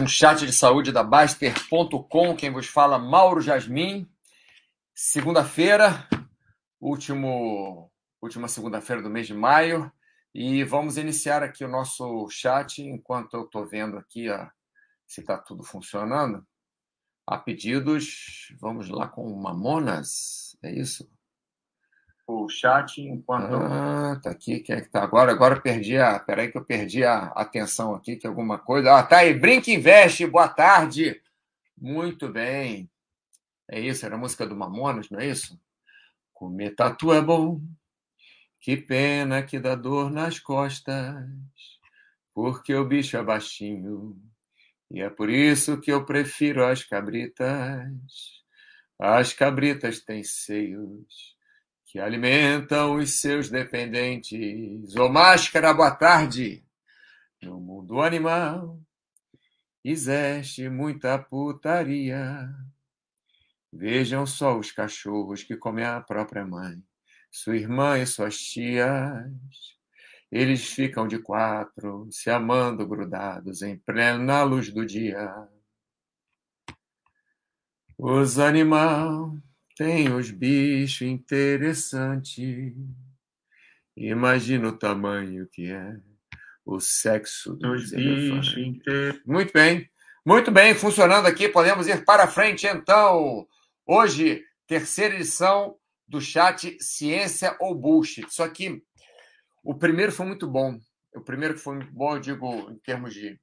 um 0.00 0.08
chat 0.08 0.44
de 0.44 0.52
saúde 0.52 0.90
da 0.90 1.04
Baster.com, 1.04 2.34
quem 2.34 2.50
vos 2.50 2.66
fala, 2.66 2.98
Mauro 2.98 3.40
Jasmin. 3.40 4.10
Segunda-feira, 4.92 6.08
último, 6.80 7.92
última 8.20 8.48
segunda-feira 8.48 9.00
do 9.00 9.10
mês 9.10 9.28
de 9.28 9.34
maio, 9.34 9.92
e 10.34 10.64
vamos 10.64 10.96
iniciar 10.96 11.44
aqui 11.44 11.64
o 11.64 11.68
nosso 11.68 12.28
chat 12.28 12.82
enquanto 12.82 13.34
eu 13.34 13.44
estou 13.44 13.64
vendo 13.64 13.96
aqui 13.96 14.28
ó, 14.28 14.48
se 15.06 15.20
está 15.20 15.38
tudo 15.38 15.62
funcionando. 15.62 16.44
Há 17.24 17.38
pedidos, 17.38 18.52
vamos 18.60 18.88
lá 18.88 19.06
com 19.06 19.32
Mamonas, 19.40 20.56
é 20.62 20.72
isso? 20.72 21.08
O 22.26 22.48
chat 22.48 23.00
enquanto. 23.00 23.54
Ah, 23.54 24.18
tá 24.22 24.30
aqui. 24.30 24.60
Quem 24.60 24.76
é 24.76 24.80
que 24.80 24.88
tá 24.88 25.02
agora? 25.02 25.32
Agora 25.32 25.60
perdi 25.60 25.98
a. 25.98 26.18
Peraí, 26.18 26.50
que 26.50 26.58
eu 26.58 26.64
perdi 26.64 27.04
a 27.04 27.26
atenção 27.28 27.94
aqui, 27.94 28.16
que 28.16 28.26
alguma 28.26 28.58
coisa. 28.58 28.96
Ah, 28.96 29.02
tá 29.02 29.18
aí. 29.18 29.34
Brinca 29.34 29.70
Investe, 29.70 30.26
boa 30.26 30.48
tarde. 30.48 31.20
Muito 31.76 32.28
bem. 32.28 32.90
É 33.70 33.80
isso, 33.80 34.04
era 34.04 34.14
a 34.14 34.18
música 34.18 34.46
do 34.46 34.56
Mamonas, 34.56 35.08
não 35.10 35.20
é 35.20 35.26
isso? 35.26 35.58
Comer 36.32 36.74
tatu 36.74 37.12
é 37.12 37.20
bom. 37.20 37.60
Que 38.60 38.76
pena 38.76 39.42
que 39.42 39.58
dá 39.58 39.74
dor 39.74 40.10
nas 40.10 40.38
costas, 40.38 41.26
porque 42.32 42.74
o 42.74 42.84
bicho 42.84 43.16
é 43.16 43.22
baixinho. 43.22 44.18
E 44.90 45.02
é 45.02 45.10
por 45.10 45.28
isso 45.28 45.80
que 45.80 45.92
eu 45.92 46.04
prefiro 46.04 46.64
as 46.64 46.82
cabritas. 46.84 47.84
As 48.98 49.32
cabritas 49.32 50.00
têm 50.00 50.22
seios 50.22 51.33
que 51.94 52.00
alimentam 52.00 52.96
os 52.96 53.20
seus 53.20 53.48
dependentes. 53.48 54.96
Ô 54.96 55.08
máscara, 55.08 55.72
boa 55.72 55.92
tarde. 55.92 56.66
No 57.40 57.60
mundo 57.60 58.00
animal 58.00 58.80
existe 59.84 60.68
muita 60.68 61.16
putaria. 61.20 62.52
Vejam 63.72 64.26
só 64.26 64.58
os 64.58 64.72
cachorros 64.72 65.44
que 65.44 65.56
comem 65.56 65.84
a 65.84 66.00
própria 66.00 66.44
mãe, 66.44 66.82
sua 67.30 67.56
irmã 67.56 67.96
e 67.96 68.04
suas 68.04 68.38
tias. 68.38 69.30
Eles 70.32 70.64
ficam 70.72 71.06
de 71.06 71.20
quatro, 71.20 72.08
se 72.10 72.28
amando 72.28 72.88
grudados 72.88 73.62
em 73.62 73.78
plena 73.78 74.42
luz 74.42 74.68
do 74.68 74.84
dia. 74.84 75.32
Os 77.96 78.40
animais 78.40 79.44
tem 79.76 80.12
os 80.12 80.30
bichos 80.30 81.02
interessantes. 81.02 82.72
Imagina 83.96 84.68
o 84.68 84.78
tamanho 84.78 85.48
que 85.52 85.70
é 85.70 85.96
o 86.64 86.80
sexo 86.80 87.54
dos 87.54 87.90
bichos 87.90 88.56
interessantes. 88.56 89.26
Muito 89.26 89.52
bem, 89.52 89.90
muito 90.24 90.50
bem, 90.50 90.74
funcionando 90.74 91.26
aqui. 91.26 91.48
Podemos 91.48 91.86
ir 91.86 92.04
para 92.04 92.28
frente 92.28 92.66
então. 92.66 93.46
Hoje, 93.86 94.42
terceira 94.66 95.14
edição 95.14 95.76
do 96.06 96.20
chat 96.20 96.76
Ciência 96.80 97.56
ou 97.60 97.74
Bullshit. 97.74 98.26
Só 98.32 98.48
que 98.48 98.82
o 99.62 99.74
primeiro 99.74 100.12
foi 100.12 100.26
muito 100.26 100.46
bom. 100.46 100.78
O 101.14 101.20
primeiro 101.20 101.54
que 101.54 101.60
foi 101.60 101.76
muito 101.76 101.92
bom, 101.92 102.14
eu 102.14 102.20
digo, 102.20 102.70
em 102.70 102.78
termos 102.78 103.14
de, 103.14 103.38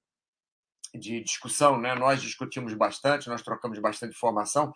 de 0.93 1.21
discussão, 1.21 1.79
né? 1.79 1.95
Nós 1.95 2.21
discutimos 2.21 2.73
bastante, 2.73 3.29
nós 3.29 3.41
trocamos 3.41 3.79
bastante 3.79 4.15
informação 4.15 4.73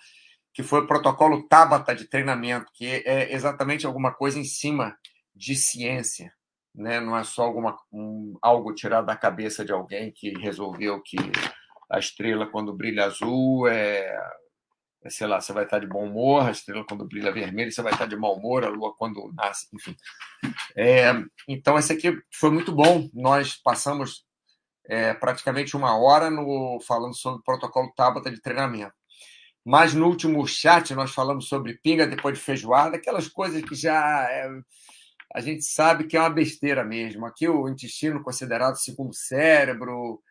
que 0.55 0.63
foi 0.63 0.79
o 0.79 0.87
protocolo 0.87 1.45
Tabata 1.49 1.93
de 1.93 2.07
treinamento, 2.07 2.71
que 2.73 2.85
é 2.87 3.33
exatamente 3.33 3.85
alguma 3.85 4.13
coisa 4.13 4.39
em 4.39 4.45
cima 4.45 4.97
de 5.35 5.53
ciência, 5.53 6.33
né? 6.73 7.01
não 7.01 7.17
é 7.17 7.25
só 7.25 7.43
alguma, 7.43 7.77
um, 7.91 8.37
algo 8.41 8.73
tirado 8.73 9.05
da 9.05 9.17
cabeça 9.17 9.65
de 9.65 9.73
alguém 9.73 10.13
que 10.15 10.29
resolveu 10.39 11.01
que 11.03 11.17
a 11.91 11.99
estrela, 11.99 12.47
quando 12.47 12.73
brilha 12.73 13.03
azul, 13.03 13.67
é, 13.67 14.17
é, 15.03 15.09
sei 15.09 15.27
lá, 15.27 15.41
você 15.41 15.51
vai 15.51 15.65
estar 15.65 15.77
de 15.79 15.87
bom 15.87 16.05
humor, 16.05 16.47
a 16.47 16.51
estrela, 16.51 16.85
quando 16.87 17.05
brilha 17.05 17.33
vermelho, 17.33 17.69
você 17.69 17.81
vai 17.81 17.91
estar 17.91 18.05
de 18.05 18.15
mau 18.15 18.37
humor, 18.37 18.63
a 18.63 18.69
lua, 18.69 18.95
quando 18.95 19.29
nasce, 19.35 19.67
enfim. 19.73 19.93
É, 20.75 21.11
então, 21.49 21.77
esse 21.77 21.91
aqui 21.91 22.17
foi 22.33 22.49
muito 22.49 22.71
bom. 22.71 23.09
Nós 23.13 23.55
passamos 23.55 24.25
é, 24.87 25.13
praticamente 25.13 25.75
uma 25.75 25.97
hora 25.97 26.29
no, 26.29 26.79
falando 26.87 27.13
sobre 27.13 27.39
o 27.39 27.43
protocolo 27.43 27.91
Tabata 27.93 28.31
de 28.31 28.41
treinamento. 28.41 28.93
Mas 29.65 29.95
no 29.95 30.05
último 30.05 30.45
chat 30.45 30.93
nós 30.93 31.11
falamos 31.11 31.47
sobre 31.47 31.79
pinga 31.81 32.05
depois 32.05 32.37
de 32.37 32.43
feijoada, 32.43 32.97
aquelas 32.97 33.27
coisas 33.27 33.63
que 33.63 33.73
já 33.73 34.27
é, 34.29 34.47
a 35.33 35.41
gente 35.41 35.65
sabe 35.65 36.05
que 36.05 36.15
é 36.15 36.19
uma 36.19 36.29
besteira 36.29 36.83
mesmo. 36.83 37.25
Aqui 37.25 37.47
o 37.49 37.67
intestino 37.67 38.23
considerado 38.23 38.75
segundo 38.75 39.13
cérebro 39.13 40.21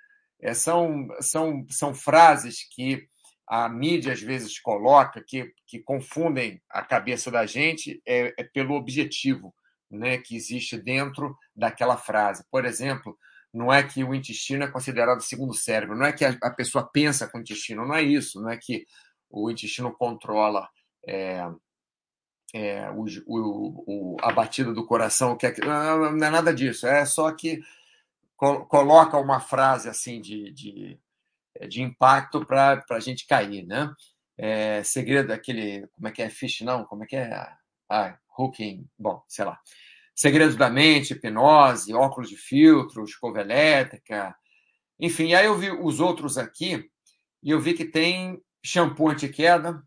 é, 0.41 0.55
são, 0.55 1.09
são, 1.21 1.67
são 1.69 1.95
frases 1.95 2.67
que 2.71 3.09
a 3.47 3.69
mídia 3.69 4.13
às 4.13 4.23
vezes 4.23 4.59
coloca 4.61 5.23
que, 5.27 5.53
que 5.67 5.81
confundem 5.81 6.63
a 6.71 6.83
cabeça 6.83 7.31
da 7.31 7.45
gente 7.45 8.01
é, 8.07 8.33
é 8.39 8.45
pelo 8.45 8.75
objetivo 8.75 9.55
né, 9.91 10.19
que 10.19 10.37
existe 10.37 10.79
dentro 10.79 11.37
daquela 11.55 11.97
frase. 11.97 12.45
Por 12.51 12.65
exemplo, 12.65 13.19
não 13.53 13.73
é 13.73 13.83
que 13.83 14.03
o 14.03 14.15
intestino 14.15 14.65
é 14.65 14.71
considerado 14.71 15.21
segundo 15.21 15.55
cérebro, 15.55 15.97
não 15.97 16.07
é 16.07 16.13
que 16.13 16.25
a, 16.25 16.37
a 16.43 16.51
pessoa 16.51 16.89
pensa 16.91 17.29
com 17.29 17.39
o 17.39 17.41
intestino, 17.41 17.87
não 17.87 17.95
é 17.95 18.03
isso, 18.03 18.41
não 18.41 18.51
é 18.51 18.57
que 18.57 18.87
o 19.31 19.51
intestino 19.51 19.93
controla 19.93 20.69
é, 21.07 21.45
é, 22.55 22.89
o, 22.91 23.05
o, 23.27 24.17
a 24.21 24.33
batida 24.33 24.73
do 24.73 24.87
coração, 24.87 25.37
que 25.37 25.47
é, 25.47 25.55
não, 25.59 26.13
não 26.13 26.27
é 26.27 26.31
nada 26.31 26.55
disso, 26.55 26.87
é 26.87 27.05
só 27.05 27.31
que 27.33 27.61
coloca 28.37 29.19
uma 29.19 29.41
frase 29.41 29.89
assim 29.89 30.21
de, 30.21 30.53
de, 30.53 31.01
de 31.69 31.83
impacto 31.83 32.45
para 32.45 32.85
a 32.91 33.01
gente 33.01 33.27
cair, 33.27 33.67
né? 33.67 33.93
É, 34.37 34.83
segredo 34.83 35.29
daquele, 35.29 35.87
como 35.89 36.09
é 36.09 36.13
que 36.13 36.23
é, 36.23 36.29
fish 36.29 36.61
não, 36.63 36.85
como 36.85 37.05
é 37.05 37.07
que 37.07 37.17
é, 37.17 37.49
ah, 37.89 38.19
hooking, 38.37 38.89
bom, 38.99 39.23
sei 39.29 39.45
lá, 39.45 39.61
segredos 40.15 40.57
da 40.57 40.69
mente, 40.69 41.13
hipnose, 41.13 41.95
óculos 41.95 42.29
de 42.29 42.37
filtro, 42.37 43.05
escova 43.05 43.41
elétrica, 43.41 44.35
enfim, 44.99 45.35
aí 45.35 45.47
eu 45.47 45.57
vi 45.57 45.71
os 45.71 46.01
outros 46.01 46.39
aqui 46.39 46.89
e 47.43 47.51
eu 47.51 47.61
vi 47.61 47.75
que 47.75 47.85
tem 47.85 48.41
shampoo 48.65 49.11
anti-queda, 49.11 49.83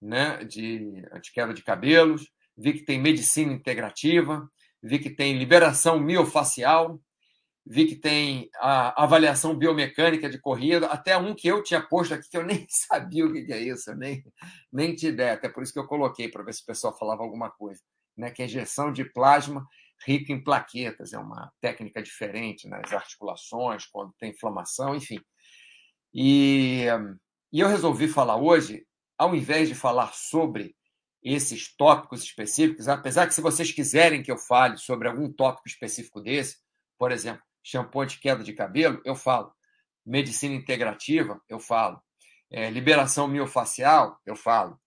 né, 0.00 0.42
de 0.44 1.04
anti-queda 1.12 1.52
de 1.52 1.62
cabelos, 1.62 2.30
vi 2.56 2.72
que 2.72 2.84
tem 2.84 3.00
medicina 3.00 3.52
integrativa, 3.52 4.48
vi 4.82 4.98
que 4.98 5.10
tem 5.10 5.36
liberação 5.36 6.00
miofacial, 6.00 7.00
vi 7.66 7.86
que 7.86 7.96
tem 7.96 8.48
a 8.56 9.02
avaliação 9.02 9.54
biomecânica 9.54 10.30
de 10.30 10.40
corrida, 10.40 10.86
até 10.86 11.16
um 11.18 11.34
que 11.34 11.46
eu 11.48 11.62
tinha 11.62 11.86
posto 11.86 12.14
aqui 12.14 12.28
que 12.30 12.38
eu 12.38 12.46
nem 12.46 12.66
sabia 12.68 13.26
o 13.26 13.32
que 13.32 13.52
é 13.52 13.60
isso, 13.60 13.94
nem, 13.94 14.24
nem 14.72 14.94
tinha 14.94 15.12
ideia, 15.12 15.34
até 15.34 15.48
por 15.48 15.62
isso 15.62 15.72
que 15.72 15.78
eu 15.78 15.86
coloquei, 15.86 16.28
para 16.28 16.42
ver 16.42 16.54
se 16.54 16.62
o 16.62 16.66
pessoal 16.66 16.96
falava 16.96 17.22
alguma 17.22 17.50
coisa, 17.50 17.80
né, 18.16 18.30
que 18.30 18.42
é 18.42 18.46
injeção 18.46 18.92
de 18.92 19.04
plasma 19.04 19.66
rico 20.06 20.32
em 20.32 20.42
plaquetas, 20.42 21.12
é 21.12 21.18
uma 21.18 21.52
técnica 21.60 22.00
diferente 22.02 22.68
nas 22.68 22.92
articulações, 22.92 23.84
quando 23.86 24.14
tem 24.18 24.30
inflamação, 24.30 24.94
enfim. 24.94 25.20
E 26.14 26.86
e 27.52 27.60
eu 27.60 27.68
resolvi 27.68 28.08
falar 28.08 28.36
hoje, 28.36 28.86
ao 29.16 29.34
invés 29.34 29.68
de 29.68 29.74
falar 29.74 30.12
sobre 30.12 30.76
esses 31.22 31.74
tópicos 31.76 32.22
específicos, 32.22 32.88
apesar 32.88 33.26
que 33.26 33.34
se 33.34 33.40
vocês 33.40 33.72
quiserem 33.72 34.22
que 34.22 34.30
eu 34.30 34.38
fale 34.38 34.76
sobre 34.76 35.08
algum 35.08 35.32
tópico 35.32 35.68
específico 35.68 36.20
desse, 36.20 36.58
por 36.98 37.10
exemplo, 37.10 37.42
shampoo 37.62 38.04
de 38.04 38.18
queda 38.18 38.42
de 38.42 38.52
cabelo, 38.52 39.00
eu 39.04 39.14
falo. 39.14 39.52
Medicina 40.06 40.54
integrativa, 40.54 41.40
eu 41.48 41.58
falo. 41.58 42.00
É, 42.50 42.70
liberação 42.70 43.28
miofacial, 43.28 44.18
eu 44.24 44.36
falo. 44.36 44.78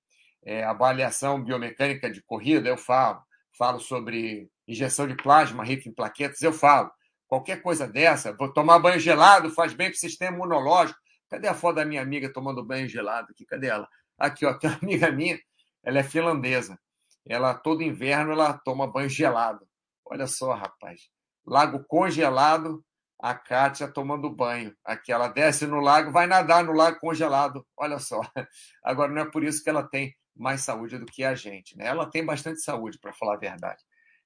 É, 0.44 0.64
avaliação 0.64 1.44
biomecânica 1.44 2.10
de 2.10 2.22
corrida, 2.24 2.68
eu 2.68 2.78
falo. 2.78 3.22
Falo 3.58 3.80
sobre 3.80 4.50
injeção 4.68 5.08
de 5.08 5.16
plasma 5.16 5.64
rico 5.64 5.88
em 5.88 5.94
plaquetas, 5.94 6.42
eu 6.42 6.54
falo. 6.54 6.92
Qualquer 7.28 7.62
coisa 7.62 7.88
dessa, 7.88 8.36
vou 8.36 8.52
tomar 8.52 8.80
banho 8.80 9.00
gelado, 9.00 9.52
faz 9.52 9.74
bem 9.74 9.90
para 9.90 9.96
o 9.96 10.00
sistema 10.00 10.36
imunológico. 10.36 11.00
Cadê 11.32 11.48
a 11.48 11.54
foto 11.54 11.78
da 11.78 11.86
minha 11.86 12.02
amiga 12.02 12.32
tomando 12.32 12.62
banho 12.62 12.90
gelado 12.90 13.30
aqui? 13.32 13.46
Cadê 13.46 13.68
ela? 13.68 13.88
Aqui, 14.18 14.46
ó, 14.46 14.54
tem 14.60 14.70
uma 14.70 14.78
amiga 14.80 15.10
minha, 15.10 15.40
ela 15.82 16.00
é 16.00 16.04
finlandesa. 16.04 16.78
Ela, 17.26 17.54
todo 17.54 17.82
inverno, 17.82 18.34
ela 18.34 18.54
toma 18.54 18.92
banho 18.92 19.08
gelado. 19.08 19.66
Olha 20.06 20.28
só, 20.28 20.54
rapaz. 20.54 21.10
Lago 21.46 21.86
congelado, 21.86 22.84
a 23.18 23.34
Kátia 23.34 23.88
tomando 23.88 24.30
banho. 24.30 24.76
Aqui 24.84 25.14
ela 25.14 25.30
desce 25.30 25.66
no 25.66 25.80
lago, 25.80 26.12
vai 26.12 26.28
nadar 26.28 26.66
no 26.66 26.74
lago 26.74 27.00
congelado. 27.00 27.66
Olha 27.78 27.98
só. 27.98 28.20
Agora, 28.84 29.10
não 29.14 29.22
é 29.22 29.32
por 29.32 29.44
isso 29.44 29.64
que 29.64 29.70
ela 29.70 29.84
tem 29.84 30.14
mais 30.36 30.62
saúde 30.62 30.98
do 30.98 31.06
que 31.06 31.24
a 31.24 31.34
gente. 31.34 31.78
Né? 31.78 31.88
Ela 31.88 32.10
tem 32.10 32.26
bastante 32.26 32.60
saúde, 32.60 33.00
para 33.00 33.14
falar 33.14 33.36
a 33.36 33.40
verdade. 33.40 33.82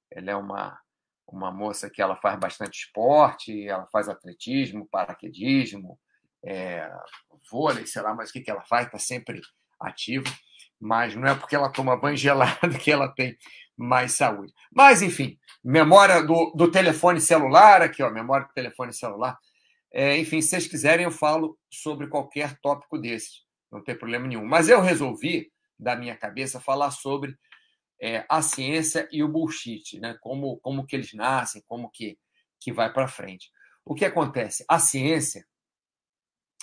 Ela 0.10 0.31
é 0.31 0.36
uma, 0.36 0.80
uma 1.28 1.52
moça 1.52 1.88
que 1.88 2.02
ela 2.02 2.16
faz 2.16 2.40
bastante 2.40 2.86
esporte, 2.86 3.68
ela 3.68 3.86
faz 3.92 4.10
atletismo, 4.10 4.88
paraquedismo, 4.88 6.00
é, 6.45 6.89
vôlei, 7.50 7.88
sei 7.88 8.01
lá, 8.01 8.13
mas 8.13 8.30
o 8.30 8.33
que, 8.33 8.42
que 8.42 8.51
ela 8.51 8.62
faz, 8.62 8.86
está 8.86 9.00
sempre 9.00 9.42
ativa. 9.80 10.30
Mas 10.80 11.15
não 11.15 11.27
é 11.27 11.36
porque 11.36 11.56
ela 11.56 11.69
toma 11.69 11.97
banho 11.97 12.15
gelado 12.18 12.77
que 12.80 12.92
ela 12.92 13.07
tem 13.07 13.38
mais 13.75 14.13
saúde. 14.13 14.53
Mas, 14.71 15.01
enfim, 15.01 15.38
memória 15.63 16.21
do, 16.21 16.51
do 16.56 16.69
telefone 16.69 17.19
celular, 17.19 17.81
aqui, 17.81 18.03
ó, 18.03 18.09
memória 18.09 18.45
do 18.45 18.53
telefone 18.53 18.94
celular. 18.94 19.38
É, 19.92 20.18
enfim, 20.18 20.42
se 20.42 20.50
vocês 20.50 20.68
quiserem, 20.68 21.06
eu 21.06 21.12
falo 21.12 21.57
sobre 21.69 22.07
qualquer 22.07 22.59
tópico 22.62 22.97
desses, 22.97 23.44
não 23.71 23.83
tem 23.83 23.97
problema 23.97 24.27
nenhum. 24.27 24.45
Mas 24.45 24.69
eu 24.69 24.81
resolvi, 24.81 25.51
da 25.77 25.95
minha 25.95 26.15
cabeça, 26.15 26.59
falar 26.59 26.92
sobre 26.92 27.36
é, 28.01 28.25
a 28.30 28.42
ciência 28.42 29.07
e 29.12 29.24
o 29.24 29.27
bullshit, 29.27 30.00
né? 30.00 30.18
como, 30.21 30.57
como 30.59 30.86
que 30.86 30.95
eles 30.95 31.13
nascem, 31.13 31.63
como 31.65 31.89
que, 31.89 32.18
que 32.59 32.71
vai 32.71 32.92
para 32.92 33.07
frente. 33.07 33.50
O 33.86 33.94
que 33.94 34.06
acontece? 34.06 34.65
A 34.69 34.80
ciência 34.80 35.45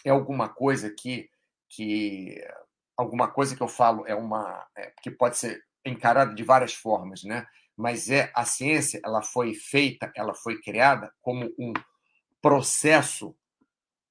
é 0.05 0.11
alguma 0.11 0.49
coisa 0.49 0.91
que, 0.91 1.29
que 1.69 2.43
alguma 2.97 3.29
coisa 3.29 3.57
que 3.57 3.63
eu 3.63 3.69
falo 3.69 4.07
é 4.07 4.15
uma 4.15 4.67
é, 4.77 4.93
que 5.03 5.11
pode 5.11 5.37
ser 5.39 5.63
encarada 5.85 6.35
de 6.35 6.45
várias 6.45 6.75
formas, 6.75 7.23
né? 7.25 7.47
Mas 7.77 8.11
é 8.11 8.31
a 8.35 8.45
ciência, 8.45 9.01
ela 9.05 9.23
foi 9.23 9.55
feita, 9.55 10.13
ela 10.15 10.35
foi 10.35 10.61
criada 10.61 11.13
como 11.21 11.53
um 11.59 11.73
processo, 12.41 13.35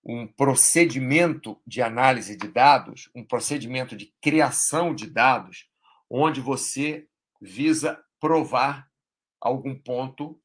um 0.03 0.27
procedimento 0.27 1.61
de 1.65 1.81
análise 1.81 2.35
de 2.35 2.47
dados, 2.47 3.09
um 3.15 3.23
procedimento 3.23 3.95
de 3.95 4.13
criação 4.21 4.95
de 4.95 5.07
dados, 5.07 5.69
onde 6.09 6.41
você 6.41 7.07
visa 7.39 8.01
provar 8.19 8.87
algum 9.39 9.75
ponto. 9.75 10.39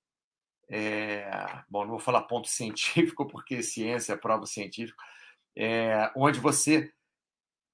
É, 0.69 1.31
bom, 1.69 1.83
não 1.83 1.91
vou 1.91 1.99
falar 2.01 2.23
ponto 2.23 2.49
científico, 2.51 3.27
porque 3.27 3.63
ciência 3.63 4.13
é 4.13 4.17
prova 4.17 4.47
científica, 4.47 4.97
é, 5.57 6.11
onde 6.15 6.39
você 6.39 6.93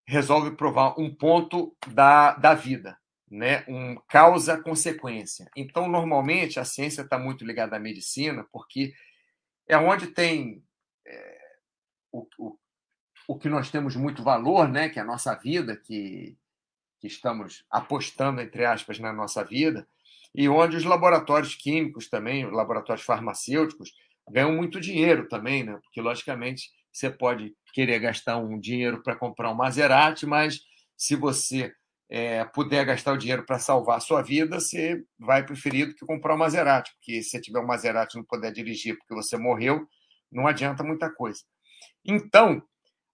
resolve 0.07 0.53
provar 0.57 0.99
um 0.99 1.13
ponto 1.13 1.77
da, 1.89 2.35
da 2.35 2.55
vida, 2.55 2.99
né? 3.31 3.65
um 3.69 3.97
causa-consequência. 4.09 5.51
Então, 5.57 5.89
normalmente, 5.89 6.61
a 6.61 6.65
ciência 6.65 7.03
está 7.03 7.19
muito 7.19 7.45
ligada 7.45 7.77
à 7.77 7.81
medicina, 7.81 8.47
porque 8.53 8.95
é 9.67 9.77
onde 9.77 10.09
tem 10.09 10.63
é, 11.07 11.39
o, 12.13 12.27
o, 12.39 12.59
o 13.29 13.39
que 13.39 13.49
nós 13.49 13.71
temos 13.71 13.97
muito 13.97 14.23
valor, 14.23 14.69
né? 14.69 14.89
que 14.89 14.99
é 14.99 15.03
a 15.03 15.07
nossa 15.07 15.35
vida, 15.35 15.77
que, 15.77 16.37
que 17.01 17.07
estamos 17.07 17.65
apostando, 17.71 18.41
entre 18.41 18.65
aspas, 18.65 18.99
na 18.99 19.13
nossa 19.13 19.45
vida, 19.45 19.87
e 20.35 20.49
onde 20.49 20.77
os 20.77 20.85
laboratórios 20.85 21.55
químicos 21.55 22.09
também, 22.09 22.47
os 22.47 22.53
laboratórios 22.53 23.05
farmacêuticos, 23.05 23.93
ganham 24.31 24.53
muito 24.53 24.81
dinheiro 24.81 25.29
também, 25.29 25.63
né? 25.63 25.79
porque, 25.83 26.01
logicamente, 26.01 26.71
você 26.93 27.11
pode 27.11 27.55
querer 27.73 27.99
gastar 27.99 28.37
um 28.37 28.59
dinheiro 28.59 29.03
para 29.03 29.17
comprar 29.17 29.51
um 29.51 29.55
Maserati, 29.55 30.27
mas 30.27 30.61
se 30.97 31.17
você 31.17 31.73
é, 32.09 32.45
puder 32.45 32.85
gastar 32.85 33.13
o 33.13 33.17
dinheiro 33.17 33.45
para 33.45 33.59
salvar 33.59 33.97
a 33.97 34.01
sua 34.01 34.21
vida, 34.21 34.61
você 34.61 35.03
vai 35.19 35.45
preferir 35.45 35.87
do 35.89 35.95
que 35.95 36.05
comprar 36.05 36.35
um 36.35 36.39
Maserati, 36.39 36.93
porque 36.95 37.23
se 37.23 37.41
tiver 37.41 37.61
um 37.61 37.67
Maserati 37.67 38.17
e 38.17 38.21
não 38.21 38.27
puder 38.27 38.53
dirigir 38.53 38.99
porque 38.99 39.15
você 39.15 39.37
morreu, 39.39 39.87
não 40.31 40.47
adianta 40.47 40.85
muita 40.85 41.11
coisa. 41.11 41.41
Então, 42.05 42.63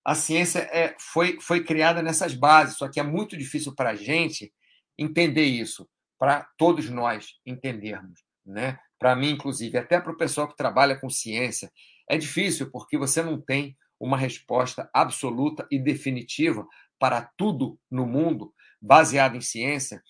a 0.04 0.14
ciência 0.14 0.60
é, 0.72 0.96
foi, 0.98 1.38
foi 1.40 1.62
criada 1.62 2.02
nessas 2.02 2.34
bases, 2.34 2.76
só 2.76 2.88
que 2.88 2.98
é 2.98 3.02
muito 3.02 3.36
difícil 3.36 3.74
para 3.74 3.90
a 3.90 3.94
gente 3.94 4.52
entender 4.98 5.44
isso, 5.44 5.88
para 6.18 6.48
todos 6.56 6.90
nós 6.90 7.34
entendermos. 7.46 8.20
Né? 8.44 8.78
Para 8.98 9.14
mim, 9.14 9.30
inclusive, 9.30 9.78
até 9.78 10.00
para 10.00 10.12
o 10.12 10.16
pessoal 10.16 10.48
que 10.48 10.56
trabalha 10.56 10.98
com 10.98 11.08
ciência, 11.08 11.70
é 12.08 12.16
difícil 12.16 12.70
porque 12.70 12.96
você 12.96 13.22
não 13.22 13.40
tem 13.40 13.76
uma 14.00 14.16
resposta 14.16 14.88
absoluta 14.92 15.66
e 15.70 15.78
definitiva 15.78 16.66
para 16.98 17.30
tudo 17.36 17.78
no 17.90 18.06
mundo 18.06 18.52
baseada 18.80 19.36
em 19.36 19.40
ciência, 19.40 20.02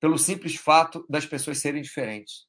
pelo 0.00 0.18
simples 0.18 0.56
fato 0.56 1.04
das 1.08 1.26
pessoas 1.26 1.58
serem 1.58 1.82
diferentes. 1.82 2.46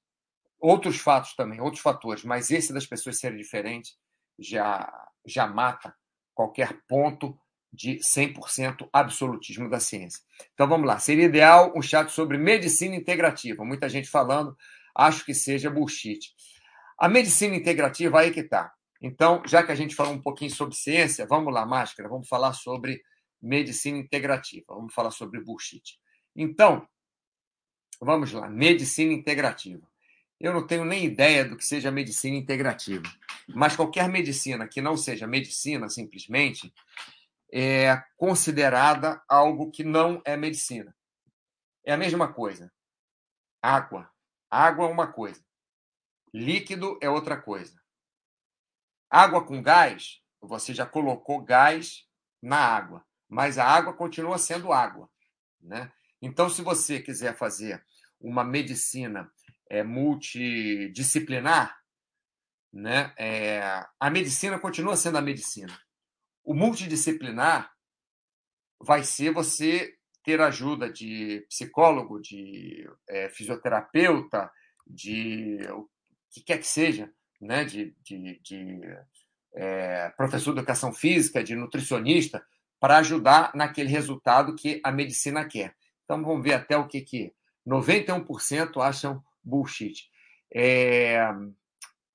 Outros 0.60 0.98
fatos 0.98 1.36
também, 1.36 1.62
outros 1.62 1.82
fatores, 1.82 2.24
mas 2.24 2.50
esse 2.50 2.74
das 2.74 2.86
pessoas 2.86 3.20
serem 3.20 3.38
diferentes 3.38 3.98
já 4.40 4.90
já 5.26 5.48
mata 5.48 5.96
qualquer 6.34 6.82
ponto 6.88 7.38
de 7.74 7.98
100% 7.98 8.88
absolutismo 8.94 9.70
da 9.70 9.80
ciência. 9.80 10.22
Então 10.54 10.68
vamos 10.68 10.88
lá, 10.88 11.00
seria 11.00 11.26
ideal 11.26 11.74
um 11.76 11.82
chat 11.82 12.10
sobre 12.12 12.38
medicina 12.38 12.96
integrativa. 12.96 13.66
Muita 13.66 13.90
gente 13.90 14.10
falando, 14.10 14.56
acho 14.96 15.26
que 15.26 15.34
seja 15.34 15.70
bullshit. 15.70 16.34
A 16.98 17.10
medicina 17.10 17.56
integrativa 17.56 18.20
aí 18.20 18.32
que 18.32 18.40
está. 18.42 18.72
Então, 19.06 19.44
já 19.46 19.62
que 19.62 19.72
a 19.72 19.76
gente 19.76 19.94
falou 19.94 20.14
um 20.14 20.22
pouquinho 20.22 20.50
sobre 20.50 20.74
ciência, 20.74 21.28
vamos 21.28 21.54
lá, 21.54 21.64
máscara, 21.64 22.10
vamos 22.10 22.28
falar 22.28 22.54
sobre 22.54 23.04
medicina 23.40 24.00
integrativa, 24.00 24.66
vamos 24.70 24.96
falar 24.96 25.12
sobre 25.12 25.40
bullshit. 25.44 26.00
Então, 26.36 26.90
vamos 28.02 28.32
lá, 28.32 28.50
medicina 28.50 29.14
integrativa. 29.14 29.88
Eu 30.40 30.52
não 30.52 30.66
tenho 30.66 30.84
nem 30.84 31.06
ideia 31.06 31.46
do 31.46 31.56
que 31.56 31.64
seja 31.64 31.92
medicina 31.92 32.36
integrativa, 32.36 33.04
mas 33.48 33.76
qualquer 33.76 34.10
medicina 34.10 34.68
que 34.68 34.82
não 34.82 34.98
seja 34.98 35.28
medicina, 35.28 35.88
simplesmente, 35.88 36.74
é 37.54 38.04
considerada 38.18 39.22
algo 39.30 39.70
que 39.70 39.84
não 39.84 40.20
é 40.26 40.36
medicina. 40.36 40.98
É 41.86 41.94
a 41.94 41.98
mesma 41.98 42.34
coisa. 42.34 42.74
Água. 43.62 44.10
Água 44.50 44.88
é 44.88 44.92
uma 44.92 45.14
coisa. 45.14 45.46
Líquido 46.34 46.98
é 47.00 47.08
outra 47.08 47.40
coisa. 47.40 47.85
Água 49.10 49.46
com 49.46 49.62
gás, 49.62 50.22
você 50.42 50.74
já 50.74 50.86
colocou 50.86 51.42
gás 51.42 52.06
na 52.42 52.58
água, 52.58 53.06
mas 53.28 53.58
a 53.58 53.66
água 53.66 53.94
continua 53.94 54.38
sendo 54.38 54.72
água. 54.72 55.10
Né? 55.62 55.92
Então, 56.22 56.50
se 56.50 56.62
você 56.62 57.02
quiser 57.02 57.36
fazer 57.36 57.84
uma 58.20 58.44
medicina 58.44 59.32
é, 59.70 59.84
multidisciplinar, 59.84 61.78
né, 62.72 63.14
é, 63.18 63.62
a 64.00 64.10
medicina 64.10 64.60
continua 64.60 64.98
sendo 64.98 65.18
a 65.18 65.22
medicina. 65.22 65.80
O 66.44 66.54
multidisciplinar 66.54 67.72
vai 68.82 69.04
ser 69.04 69.32
você 69.32 69.96
ter 70.24 70.42
ajuda 70.42 70.92
de 70.92 71.46
psicólogo, 71.48 72.20
de 72.20 72.90
é, 73.08 73.30
fisioterapeuta, 73.30 74.52
de 74.86 75.60
o 75.72 75.90
que 76.32 76.42
quer 76.42 76.58
que 76.58 76.68
seja, 76.68 77.12
né, 77.46 77.64
de, 77.64 77.96
de, 78.04 78.40
de 78.40 78.82
é, 79.54 80.10
professor 80.18 80.54
de 80.54 80.60
educação 80.60 80.94
física, 80.94 81.44
de 81.44 81.56
nutricionista, 81.56 82.46
para 82.80 82.98
ajudar 82.98 83.52
naquele 83.56 83.90
resultado 83.90 84.56
que 84.56 84.82
a 84.84 84.92
medicina 84.92 85.46
quer. 85.46 85.76
Então 86.04 86.22
vamos 86.22 86.44
ver 86.44 86.54
até 86.54 86.78
o 86.78 86.88
que, 86.88 87.02
que 87.02 87.34
91% 87.68 88.82
acham 88.82 89.24
bullshit. 89.44 90.10
É, 90.54 91.28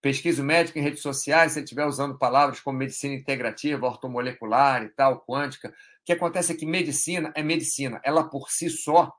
pesquisa 0.00 0.42
médica 0.42 0.78
em 0.78 0.82
redes 0.82 1.02
sociais, 1.02 1.52
se 1.52 1.60
estiver 1.60 1.86
usando 1.86 2.18
palavras 2.18 2.60
como 2.60 2.78
medicina 2.78 3.14
integrativa, 3.14 3.86
ortomolecular 3.86 4.82
e 4.84 4.88
tal, 4.90 5.24
quântica, 5.24 5.68
o 5.68 5.72
que 6.04 6.12
acontece 6.12 6.52
é 6.52 6.56
que 6.56 6.66
medicina 6.66 7.32
é 7.34 7.42
medicina. 7.42 8.00
Ela 8.04 8.28
por 8.28 8.50
si 8.50 8.70
só 8.70 9.12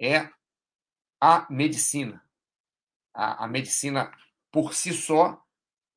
é 0.00 0.28
a 1.20 1.46
medicina. 1.50 2.22
A, 3.12 3.44
a 3.44 3.48
medicina 3.48 4.10
por 4.50 4.74
si 4.74 4.92
só 4.92 5.43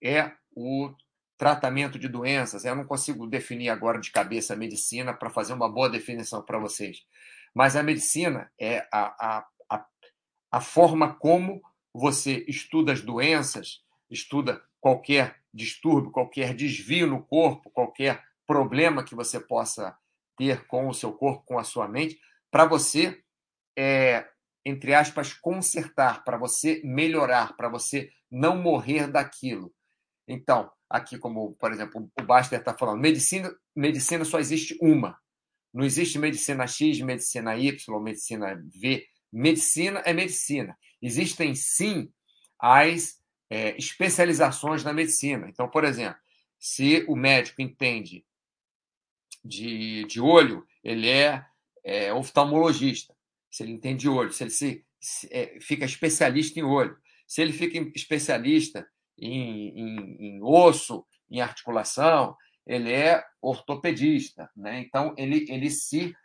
é 0.04 0.32
o 0.56 0.94
tratamento 1.38 2.00
de 2.00 2.08
doenças. 2.08 2.66
Eu 2.66 2.76
não 2.76 2.86
consigo 2.86 3.28
definir 3.28 3.70
agora 3.70 4.00
de 4.00 4.12
cabeça 4.12 4.54
a 4.54 4.58
medicina 4.58 5.14
para 5.14 5.30
fazer 5.30 5.54
uma 5.54 5.70
boa 5.70 5.90
definição 5.90 6.42
para 6.42 6.58
vocês. 6.58 7.06
Mas 7.54 7.76
a 7.76 7.84
medicina 7.84 8.52
é 8.60 8.88
a, 8.92 9.38
a, 9.40 9.48
a, 9.70 9.86
a 10.52 10.62
forma 10.62 11.14
como 11.14 11.62
você 11.94 12.44
estuda 12.48 12.92
as 12.92 13.02
doenças, 13.02 13.84
estuda 14.10 14.62
qualquer 14.80 15.42
distúrbio, 15.54 16.12
qualquer 16.12 16.54
desvio 16.54 17.08
no 17.08 17.24
corpo, 17.24 17.70
qualquer 17.72 18.24
problema 18.46 19.04
que 19.04 19.16
você 19.16 19.40
possa 19.40 19.98
ter 20.38 20.66
com 20.68 20.88
o 20.88 20.94
seu 20.94 21.12
corpo, 21.12 21.44
com 21.46 21.58
a 21.58 21.64
sua 21.64 21.88
mente, 21.88 22.20
para 22.52 22.66
você, 22.66 23.22
é, 23.78 24.28
entre 24.66 24.94
aspas, 24.94 25.34
consertar, 25.34 26.24
para 26.24 26.38
você 26.38 26.82
melhorar, 26.84 27.58
para 27.58 27.68
você 27.68 28.12
não 28.30 28.56
morrer 28.56 29.08
daquilo. 29.08 29.74
Então, 30.28 30.70
aqui, 30.90 31.18
como, 31.18 31.54
por 31.54 31.72
exemplo, 31.72 32.10
o 32.20 32.24
Baster 32.24 32.60
está 32.60 32.74
falando, 32.78 33.00
medicina, 33.00 33.54
medicina 33.76 34.26
só 34.26 34.40
existe 34.40 34.78
uma. 34.82 35.18
Não 35.74 35.86
existe 35.86 36.20
medicina 36.20 36.68
X, 36.68 37.00
medicina 37.02 37.56
Y, 37.56 38.02
medicina 38.02 38.56
V. 38.56 39.08
Medicina 39.32 40.00
é 40.06 40.14
medicina. 40.14 40.78
Existem, 41.02 41.54
sim, 41.56 42.12
as 42.60 43.22
é, 43.50 43.78
especializações 43.78 44.84
na 44.84 44.94
medicina. 44.94 45.48
Então, 45.50 45.70
por 45.70 45.84
exemplo, 45.84 46.20
se 46.60 47.06
o 47.08 47.16
médico 47.16 47.62
entende 47.62 48.26
de, 49.44 50.06
de 50.06 50.20
olho, 50.20 50.66
ele 50.84 51.08
é, 51.08 51.46
é 51.84 52.14
oftalmologista. 52.14 53.16
Se 53.50 53.64
ele 53.64 53.72
entende 53.72 54.02
de 54.02 54.10
olho, 54.10 54.34
se 54.34 54.44
ele 54.44 54.52
se, 54.52 54.86
se 55.00 55.28
é, 55.32 55.60
fica 55.60 55.86
especialista 55.86 56.60
em 56.60 56.64
olho. 56.64 56.98
Se 57.26 57.42
ele 57.42 57.54
fica 57.54 57.78
especialista 57.96 58.88
em, 59.18 59.70
em, 59.70 60.18
em 60.20 60.44
osso, 60.44 61.06
em 61.30 61.42
articulação, 61.42 62.36
ele 62.66 62.92
é 62.92 63.24
ortopedista, 63.42 64.50
né? 64.56 64.80
Então 64.80 65.14
ele 65.18 65.46
ele 65.50 65.70
se 65.70 66.16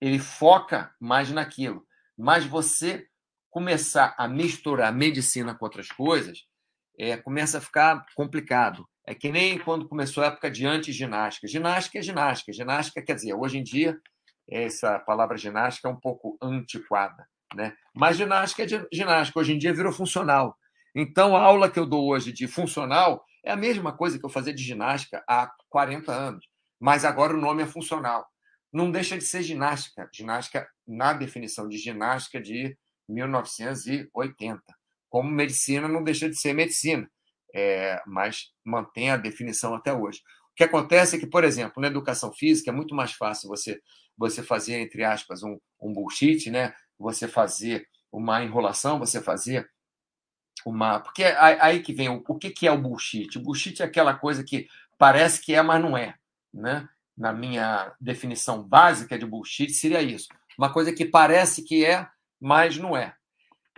ele 0.00 0.18
foca 0.18 0.94
mais 0.98 1.30
naquilo. 1.30 1.86
Mas 2.16 2.44
você 2.44 3.06
começar 3.50 4.14
a 4.16 4.28
misturar 4.28 4.92
medicina 4.92 5.54
com 5.54 5.64
outras 5.64 5.88
coisas, 5.88 6.46
é, 6.98 7.16
começa 7.16 7.58
a 7.58 7.60
ficar 7.60 8.04
complicado. 8.14 8.88
É 9.06 9.14
que 9.14 9.30
nem 9.30 9.58
quando 9.58 9.88
começou 9.88 10.22
a 10.22 10.28
época 10.28 10.50
de 10.50 10.66
anti-ginástica. 10.66 11.48
Ginástica 11.48 11.98
é 11.98 12.02
ginástica. 12.02 12.52
Ginástica 12.52 13.02
quer 13.02 13.14
dizer, 13.14 13.34
hoje 13.34 13.58
em 13.58 13.62
dia, 13.62 13.98
essa 14.48 14.98
palavra 15.00 15.36
ginástica 15.36 15.88
é 15.88 15.90
um 15.90 15.98
pouco 15.98 16.38
antiquada. 16.40 17.26
Né? 17.54 17.74
Mas 17.94 18.16
ginástica 18.16 18.62
é 18.62 18.86
ginástica. 18.92 19.40
Hoje 19.40 19.54
em 19.54 19.58
dia 19.58 19.74
virou 19.74 19.92
funcional. 19.92 20.56
Então, 20.94 21.36
a 21.36 21.42
aula 21.42 21.70
que 21.70 21.78
eu 21.78 21.86
dou 21.86 22.08
hoje 22.08 22.32
de 22.32 22.46
funcional 22.46 23.24
é 23.44 23.52
a 23.52 23.56
mesma 23.56 23.96
coisa 23.96 24.18
que 24.18 24.24
eu 24.24 24.30
fazia 24.30 24.54
de 24.54 24.62
ginástica 24.62 25.22
há 25.28 25.50
40 25.68 26.12
anos. 26.12 26.46
Mas 26.78 27.04
agora 27.04 27.34
o 27.34 27.40
nome 27.40 27.62
é 27.62 27.66
funcional. 27.66 28.26
Não 28.72 28.90
deixa 28.90 29.16
de 29.16 29.24
ser 29.24 29.42
ginástica. 29.42 30.08
Ginástica, 30.12 30.68
na 30.86 31.12
definição 31.12 31.68
de 31.68 31.76
ginástica 31.76 32.40
de 32.40 32.76
1980. 33.08 34.62
Como 35.08 35.30
medicina, 35.30 35.88
não 35.88 36.04
deixa 36.04 36.28
de 36.28 36.38
ser 36.38 36.52
medicina, 36.52 37.10
é, 37.54 38.00
mas 38.06 38.52
mantém 38.64 39.10
a 39.10 39.16
definição 39.16 39.74
até 39.74 39.92
hoje. 39.92 40.20
O 40.52 40.54
que 40.54 40.64
acontece 40.64 41.16
é 41.16 41.18
que, 41.18 41.26
por 41.26 41.42
exemplo, 41.42 41.80
na 41.80 41.88
educação 41.88 42.32
física 42.32 42.70
é 42.70 42.74
muito 42.74 42.94
mais 42.94 43.12
fácil 43.12 43.48
você, 43.48 43.80
você 44.16 44.42
fazer, 44.42 44.74
entre 44.74 45.02
aspas, 45.02 45.42
um, 45.42 45.58
um 45.80 45.92
bullshit, 45.92 46.50
né? 46.50 46.72
você 47.00 47.26
fazer 47.26 47.86
uma 48.12 48.44
enrolação, 48.44 48.98
você 48.98 49.20
fazer 49.20 49.68
uma. 50.64 51.00
Porque 51.00 51.22
é 51.22 51.36
aí 51.38 51.80
que 51.80 51.92
vem 51.92 52.08
o, 52.08 52.22
o 52.26 52.38
que, 52.38 52.50
que 52.50 52.66
é 52.66 52.72
o 52.72 52.78
bullshit. 52.78 53.36
O 53.36 53.42
bullshit 53.42 53.80
é 53.80 53.84
aquela 53.84 54.14
coisa 54.14 54.44
que 54.44 54.66
parece 54.98 55.40
que 55.40 55.54
é, 55.54 55.62
mas 55.62 55.82
não 55.82 55.96
é. 55.96 56.14
Né? 56.52 56.88
Na 57.16 57.32
minha 57.32 57.92
definição 58.00 58.62
básica 58.62 59.18
de 59.18 59.26
bullshit, 59.26 59.72
seria 59.72 60.02
isso. 60.02 60.28
Uma 60.58 60.72
coisa 60.72 60.92
que 60.92 61.04
parece 61.04 61.62
que 61.62 61.84
é, 61.84 62.06
mas 62.40 62.76
não 62.76 62.96
é. 62.96 63.14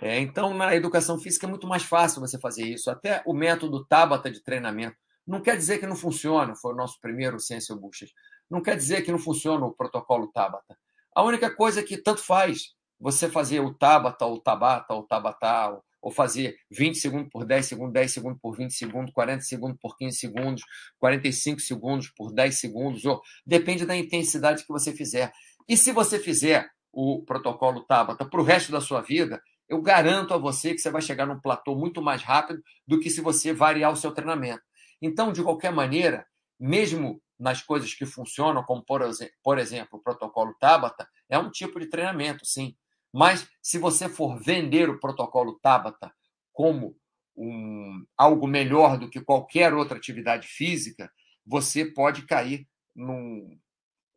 é. 0.01 0.19
Então, 0.19 0.55
na 0.55 0.75
educação 0.75 1.19
física 1.19 1.47
é 1.47 1.51
muito 1.51 1.67
mais 1.67 1.83
fácil 1.83 2.21
você 2.21 2.39
fazer 2.39 2.65
isso. 2.65 2.91
Até 2.91 3.23
o 3.27 3.33
método 3.33 3.85
Tabata 3.85 4.31
de 4.31 4.43
treinamento. 4.43 4.97
Não 5.27 5.41
quer 5.41 5.57
dizer 5.57 5.79
que 5.79 5.87
não 5.87 5.95
funciona, 5.95 6.57
foi 6.57 6.73
o 6.73 6.77
nosso 6.77 7.01
primeiro 7.01 7.39
Ciência 7.39 7.77
Bullshit. 7.77 8.12
Não 8.51 8.61
quer 8.61 8.77
dizer 8.77 9.03
que 9.03 9.12
não 9.12 9.19
funciona 9.19 9.65
o 9.65 9.73
protocolo 9.73 10.31
Tabata. 10.33 10.77
A 11.15 11.23
única 11.23 11.55
coisa 11.55 11.83
que 11.83 11.97
tanto 11.97 12.23
faz 12.23 12.75
você 12.99 13.29
fazer 13.29 13.61
o 13.61 13.73
Tabata, 13.75 14.25
ou 14.25 14.41
Tabata, 14.41 14.95
ou 14.95 15.05
Tabata, 15.05 15.81
ou 16.02 16.11
fazer 16.11 16.56
20 16.71 16.99
segundos 16.99 17.28
por 17.30 17.47
10 17.47 17.64
segundos, 17.64 17.92
10 17.92 18.12
segundos 18.12 18.38
por 18.42 18.56
20 18.56 18.75
segundos, 18.75 19.12
40 19.12 19.42
segundos 19.42 19.78
por 19.80 19.97
15 19.97 20.18
segundos, 20.18 20.62
45 20.99 21.61
segundos 21.61 22.09
por 22.16 22.35
10 22.35 22.59
segundos, 22.59 23.04
ou 23.04 23.23
depende 23.47 23.87
da 23.87 23.97
intensidade 23.97 24.64
que 24.64 24.73
você 24.73 24.92
fizer. 24.92 25.32
E 25.68 25.76
se 25.76 25.92
você 25.92 26.18
fizer 26.18 26.68
o 26.92 27.23
protocolo 27.25 27.85
Tabata 27.85 28.28
para 28.28 28.40
o 28.40 28.44
resto 28.44 28.73
da 28.73 28.80
sua 28.80 29.00
vida, 29.00 29.40
eu 29.68 29.80
garanto 29.80 30.35
a 30.35 30.38
você 30.38 30.75
que 30.75 30.80
você 30.80 30.90
vai 30.90 31.00
chegar 31.00 31.25
num 31.25 31.40
platô 31.40 31.75
muito 31.76 32.02
mais 32.02 32.23
rápido 32.23 32.61
do 32.87 32.99
que 32.99 33.09
se 33.09 33.21
você 33.21 33.52
variar 33.52 33.92
o 33.92 33.97
seu 33.97 34.12
treinamento. 34.12 34.62
Então, 35.00 35.32
de 35.32 35.42
qualquer 35.42 35.73
maneira, 35.73 36.26
mesmo 36.59 37.23
nas 37.38 37.62
coisas 37.62 37.94
que 37.94 38.04
funcionam, 38.04 38.62
como 38.62 38.85
por, 38.85 39.59
exemplo 39.59 39.99
o 39.99 40.02
protocolo 40.02 40.54
Tabata, 40.61 41.09
é 41.28 41.38
um 41.38 41.50
tipo 41.50 41.80
de 41.80 41.88
treinamento, 41.88 42.44
sim. 42.44 42.76
Mas 43.12 43.47
se 43.61 43.78
você 43.78 44.09
for 44.09 44.40
vender 44.40 44.88
o 44.88 44.99
protocolo 44.99 45.59
Tabata 45.61 46.12
como 46.52 46.97
um, 47.37 48.04
algo 48.16 48.47
melhor 48.47 48.99
do 48.99 49.09
que 49.09 49.21
qualquer 49.21 49.75
outra 49.75 49.99
atividade 49.99 50.49
física, 50.49 51.12
você 51.45 51.85
pode 51.85 52.23
cair 52.26 52.66
num, 52.95 53.59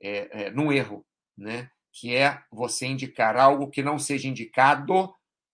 é, 0.01 0.45
é, 0.45 0.51
num 0.51 0.71
erro, 0.71 1.05
né? 1.37 1.69
que 1.91 2.13
é 2.13 2.41
você 2.51 2.85
indicar 2.85 3.37
algo 3.37 3.69
que 3.69 3.81
não 3.81 3.97
seja 3.97 4.27
indicado, 4.27 5.13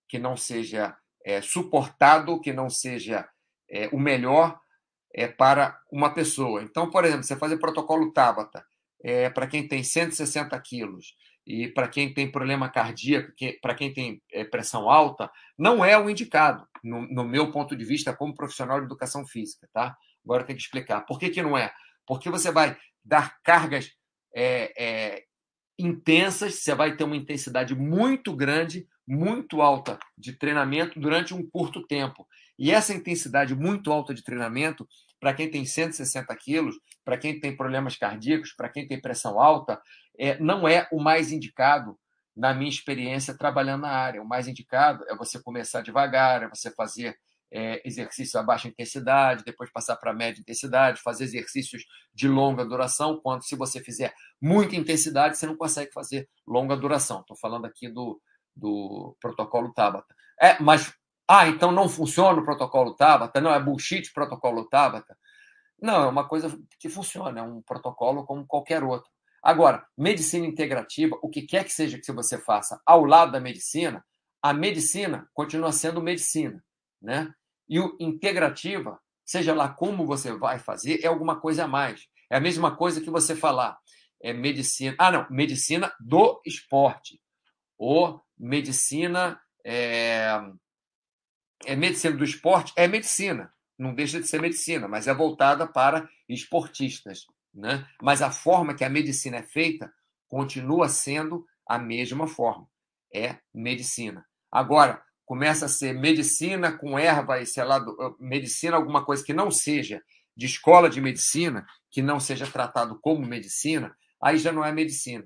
que 0.10 0.18
não 0.18 0.36
seja 0.36 0.98
é, 1.24 1.40
suportado, 1.40 2.42
que 2.42 2.52
não 2.52 2.68
seja 2.70 3.30
é, 3.70 3.88
o 3.90 4.00
melhor 4.00 4.60
é, 5.14 5.28
para 5.28 5.80
uma 5.92 6.12
pessoa. 6.14 6.64
Então, 6.64 6.90
por 6.90 7.06
exemplo, 7.06 7.24
você 7.24 7.36
fazer 7.36 7.58
protocolo 7.58 8.12
Tabata 8.12 8.66
é, 9.04 9.30
para 9.30 9.48
quem 9.48 9.68
tem 9.68 9.84
160 9.84 10.60
quilos 10.62 11.16
e 11.52 11.68
para 11.68 11.90
quem 11.90 12.14
tem 12.14 12.32
problema 12.32 12.70
cardíaco, 12.70 13.34
para 13.62 13.76
quem 13.76 13.94
tem 13.94 14.22
é, 14.32 14.46
pressão 14.46 14.90
alta, 14.90 15.30
não 15.58 15.84
é 15.84 15.98
o 16.00 16.10
indicado, 16.10 16.66
no, 16.82 17.02
no, 17.02 17.28
meu 17.28 17.52
ponto 17.52 17.76
de 17.76 17.84
vista, 17.84 18.16
como 18.16 18.34
profissional 18.34 18.80
de 18.80 18.86
educação 18.86 19.28
física. 19.28 19.68
Tá? 19.74 19.98
Agora 20.24 20.46
tem 20.46 20.56
que 20.56 20.62
explicar. 20.62 21.02
Por 21.02 21.20
que, 21.20 21.30
que 21.30 21.44
não 21.44 21.58
é? 21.58 21.74
Porque 22.08 22.30
você 22.30 22.52
vai 22.54 22.78
dar 23.04 23.38
cargas 23.44 23.92
é, 24.34 24.72
é, 24.82 25.24
intensas, 25.78 26.56
você 26.56 26.74
vai 26.74 26.96
ter 26.96 27.04
uma 27.04 27.18
intensidade 27.18 27.76
muito 27.76 28.34
grande, 28.34 28.88
muito 29.06 29.62
alta 29.62 30.00
de 30.18 30.32
treinamento 30.32 31.02
durante 31.02 31.34
um 31.34 31.46
curto 31.46 31.86
tempo. 31.86 32.26
E 32.58 32.72
essa 32.72 32.94
intensidade 32.94 33.54
muito 33.54 33.92
alta 33.92 34.14
de 34.14 34.24
treinamento, 34.24 34.88
para 35.22 35.36
quem 35.36 35.50
tem 35.50 35.64
160 35.64 36.36
quilos, 36.36 36.76
para 37.06 37.16
quem 37.16 37.40
tem 37.40 37.56
problemas 37.56 37.96
cardíacos, 37.96 38.54
para 38.54 38.68
quem 38.68 38.88
tem 38.88 39.00
pressão 39.00 39.40
alta, 39.40 39.80
é, 40.20 40.38
não 40.40 40.68
é 40.68 40.88
o 40.92 41.00
mais 41.00 41.32
indicado 41.32 41.96
na 42.36 42.56
minha 42.56 42.70
experiência 42.70 43.38
trabalhando 43.38 43.82
na 43.82 43.92
área. 43.92 44.22
O 44.22 44.28
mais 44.28 44.48
indicado 44.48 45.06
é 45.08 45.16
você 45.16 45.40
começar 45.40 45.82
devagar, 45.82 46.42
é 46.42 46.50
você 46.50 46.72
fazer 46.72 47.16
é, 47.52 47.88
exercício 47.88 48.40
a 48.40 48.44
baixa 48.44 48.68
intensidade, 48.68 49.44
depois 49.46 49.72
passar 49.72 49.96
para 49.98 50.12
média 50.12 50.42
intensidade, 50.42 51.02
fazer 51.02 51.26
exercícios 51.26 51.84
de 52.14 52.28
longa 52.28 52.66
duração, 52.66 53.20
quando 53.22 53.44
se 53.44 53.56
você 53.56 53.80
fizer 53.80 54.14
muita 54.42 54.76
intensidade, 54.76 55.38
você 55.38 55.46
não 55.46 55.56
consegue 55.56 55.92
fazer 55.94 56.28
longa 56.48 56.76
duração. 56.76 57.20
Estou 57.20 57.38
falando 57.38 57.66
aqui 57.66 57.88
do, 57.90 58.20
do 58.56 59.16
protocolo 59.22 59.72
Tabata. 59.74 60.16
É, 60.42 60.58
mas, 60.60 60.92
ah, 61.28 61.48
então 61.48 61.72
não 61.72 61.88
funciona 61.88 62.40
o 62.40 62.46
protocolo 62.46 62.96
Tabata? 62.96 63.40
Não, 63.40 63.54
é 63.54 63.60
bullshit 63.60 64.10
o 64.10 64.14
protocolo 64.14 64.68
Tabata? 64.68 65.18
Não, 65.82 66.04
é 66.04 66.08
uma 66.08 66.28
coisa 66.28 66.56
que 66.80 66.90
funciona, 66.90 67.40
é 67.40 67.44
um 67.44 67.62
protocolo 67.62 68.26
como 68.26 68.46
qualquer 68.46 68.84
outro. 68.84 69.10
Agora, 69.42 69.86
medicina 69.98 70.46
integrativa, 70.46 71.18
o 71.22 71.30
que 71.30 71.42
quer 71.42 71.64
que 71.64 71.74
seja 71.74 71.98
que 71.98 72.12
você 72.12 72.38
faça 72.38 72.80
ao 72.86 73.04
lado 73.04 73.32
da 73.32 73.40
medicina, 73.40 74.06
a 74.42 74.54
medicina 74.54 75.28
continua 75.34 75.72
sendo 75.72 76.02
medicina, 76.02 76.64
né? 77.02 77.34
E 77.68 77.80
o 77.80 77.96
integrativa, 78.00 79.00
seja 79.26 79.56
lá 79.56 79.70
como 79.70 80.06
você 80.06 80.34
vai 80.34 80.60
fazer, 80.60 81.00
é 81.04 81.08
alguma 81.08 81.40
coisa 81.40 81.64
a 81.64 81.68
mais. 81.68 82.06
É 82.30 82.38
a 82.38 82.40
mesma 82.40 82.76
coisa 82.76 83.02
que 83.02 83.10
você 83.10 83.36
falar 83.36 83.78
é 84.22 84.32
medicina, 84.34 84.96
ah 85.00 85.12
não, 85.12 85.28
medicina 85.30 85.92
do 86.00 86.40
esporte 86.46 87.20
ou 87.78 88.22
medicina 88.38 89.42
é, 89.66 90.40
é 91.66 91.76
medicina 91.76 92.16
do 92.16 92.24
esporte, 92.24 92.74
é 92.76 92.88
medicina, 92.88 93.54
não 93.78 93.94
deixa 93.94 94.20
de 94.20 94.28
ser 94.28 94.42
medicina, 94.42 94.88
mas 94.88 95.08
é 95.08 95.14
voltada 95.14 95.68
para 95.68 96.08
esportistas, 96.28 97.26
né? 97.54 97.88
Mas 98.02 98.22
a 98.22 98.32
forma 98.32 98.76
que 98.76 98.84
a 98.84 98.90
medicina 98.90 99.38
é 99.38 99.44
feita 99.44 99.92
continua 100.28 100.88
sendo 100.88 101.46
a 101.68 101.78
mesma 101.78 102.28
forma. 102.28 102.68
É 103.14 103.38
medicina. 103.54 104.26
Agora, 104.52 105.02
começa 105.26 105.66
a 105.66 105.70
ser 105.70 105.94
medicina 105.94 106.72
com 106.78 106.98
erva 106.98 107.40
e 107.40 107.46
sei 107.46 107.64
lá, 107.64 107.84
medicina, 108.20 108.78
alguma 108.78 109.04
coisa 109.06 109.24
que 109.24 109.34
não 109.34 109.50
seja 109.50 110.02
de 110.36 110.46
escola 110.46 110.90
de 110.90 111.02
medicina, 111.02 111.66
que 111.90 112.02
não 112.02 112.20
seja 112.20 112.50
tratado 112.50 113.00
como 113.02 113.26
medicina, 113.26 113.96
aí 114.22 114.38
já 114.38 114.52
não 114.52 114.64
é 114.64 114.72
medicina. 114.72 115.26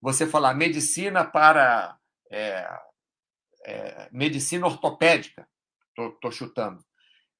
Você 0.00 0.26
falar 0.26 0.54
medicina 0.54 1.24
para 1.24 1.96
é, 2.30 2.68
é, 3.66 4.08
medicina 4.12 4.66
ortopédica, 4.66 5.46
estou 5.98 6.30
chutando. 6.30 6.82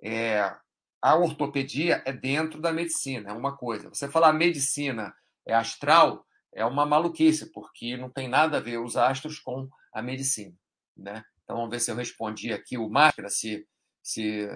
É, 0.02 0.52
a 1.00 1.14
ortopedia 1.14 2.02
é 2.04 2.12
dentro 2.12 2.60
da 2.60 2.72
medicina, 2.72 3.30
é 3.30 3.32
uma 3.32 3.56
coisa. 3.56 3.88
Você 3.88 4.08
falar 4.08 4.32
medicina 4.32 5.14
é 5.46 5.54
astral 5.54 6.26
é 6.52 6.64
uma 6.64 6.86
maluquice, 6.86 7.52
porque 7.52 7.98
não 7.98 8.08
tem 8.08 8.28
nada 8.28 8.56
a 8.56 8.60
ver 8.60 8.78
os 8.78 8.96
astros 8.96 9.38
com 9.38 9.68
a 9.92 10.00
medicina. 10.00 10.54
Né? 10.96 11.22
Então 11.44 11.56
vamos 11.56 11.70
ver 11.70 11.80
se 11.80 11.90
eu 11.90 11.94
respondi 11.94 12.52
aqui 12.52 12.78
o 12.78 12.88
Máscara, 12.88 13.28
se. 13.28 13.66
se... 14.02 14.48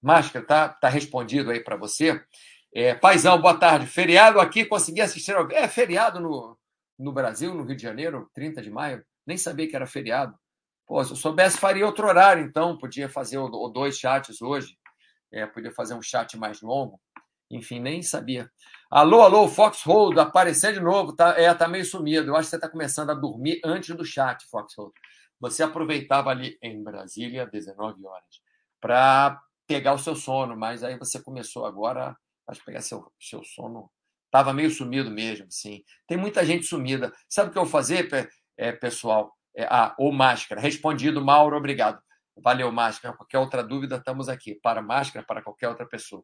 Máscara, 0.00 0.46
tá, 0.46 0.68
tá 0.68 0.88
respondido 0.88 1.50
aí 1.50 1.58
para 1.58 1.76
você. 1.76 2.22
É, 2.72 2.94
Paizão, 2.94 3.40
boa 3.40 3.58
tarde. 3.58 3.86
Feriado 3.86 4.38
aqui, 4.38 4.64
consegui 4.64 5.00
assistir. 5.00 5.34
Ao... 5.34 5.50
É 5.50 5.66
feriado 5.66 6.20
no, 6.20 6.56
no 6.96 7.12
Brasil, 7.12 7.52
no 7.52 7.64
Rio 7.64 7.74
de 7.74 7.82
Janeiro, 7.82 8.30
30 8.32 8.62
de 8.62 8.70
maio. 8.70 9.04
Nem 9.26 9.36
sabia 9.36 9.68
que 9.68 9.74
era 9.74 9.86
feriado. 9.86 10.38
Pô, 10.88 11.04
se 11.04 11.12
eu 11.12 11.16
soubesse, 11.16 11.58
faria 11.58 11.86
outro 11.86 12.08
horário, 12.08 12.44
então. 12.44 12.76
Podia 12.76 13.08
fazer 13.08 13.38
o, 13.38 13.68
dois 13.68 13.96
chats 13.98 14.42
hoje 14.42 14.76
é, 15.32 15.46
podia 15.46 15.72
fazer 15.72 15.94
um 15.94 16.02
chat 16.02 16.36
mais 16.36 16.60
longo. 16.60 17.00
Enfim, 17.50 17.80
nem 17.80 18.02
sabia. 18.02 18.50
Alô, 18.90 19.22
alô, 19.22 19.48
Foxhold, 19.48 20.18
aparecendo 20.18 20.74
de 20.74 20.80
novo. 20.80 21.14
Tá, 21.14 21.34
é, 21.38 21.52
tá 21.54 21.68
meio 21.68 21.84
sumido. 21.84 22.28
Eu 22.28 22.36
acho 22.36 22.46
que 22.46 22.50
você 22.50 22.56
está 22.56 22.68
começando 22.68 23.10
a 23.10 23.14
dormir 23.14 23.60
antes 23.64 23.94
do 23.96 24.04
chat, 24.04 24.44
Foxhold. 24.50 24.92
Você 25.40 25.62
aproveitava 25.62 26.30
ali 26.30 26.58
em 26.62 26.82
Brasília, 26.82 27.46
19 27.46 28.04
horas, 28.04 28.42
para 28.80 29.40
pegar 29.66 29.94
o 29.94 29.98
seu 29.98 30.16
sono, 30.16 30.56
mas 30.56 30.82
aí 30.82 30.98
você 30.98 31.22
começou 31.22 31.64
agora 31.64 32.16
a 32.46 32.54
pegar 32.64 32.80
seu, 32.80 33.10
seu 33.20 33.42
sono. 33.44 33.90
Estava 34.26 34.52
meio 34.52 34.70
sumido 34.70 35.10
mesmo, 35.10 35.46
sim. 35.48 35.82
Tem 36.06 36.18
muita 36.18 36.44
gente 36.44 36.66
sumida. 36.66 37.12
Sabe 37.28 37.48
o 37.48 37.52
que 37.52 37.58
eu 37.58 37.62
vou 37.64 37.70
fazer, 37.70 38.08
é, 38.58 38.72
pessoal? 38.72 39.37
É, 39.56 39.64
ah, 39.64 39.94
ou 39.98 40.12
máscara. 40.12 40.60
Respondido, 40.60 41.24
Mauro, 41.24 41.56
obrigado. 41.56 42.00
Valeu, 42.42 42.70
Máscara. 42.70 43.16
Qualquer 43.16 43.38
outra 43.38 43.62
dúvida, 43.62 43.96
estamos 43.96 44.28
aqui. 44.28 44.54
Para 44.54 44.80
Máscara, 44.82 45.24
para 45.26 45.42
qualquer 45.42 45.68
outra 45.68 45.86
pessoa. 45.86 46.22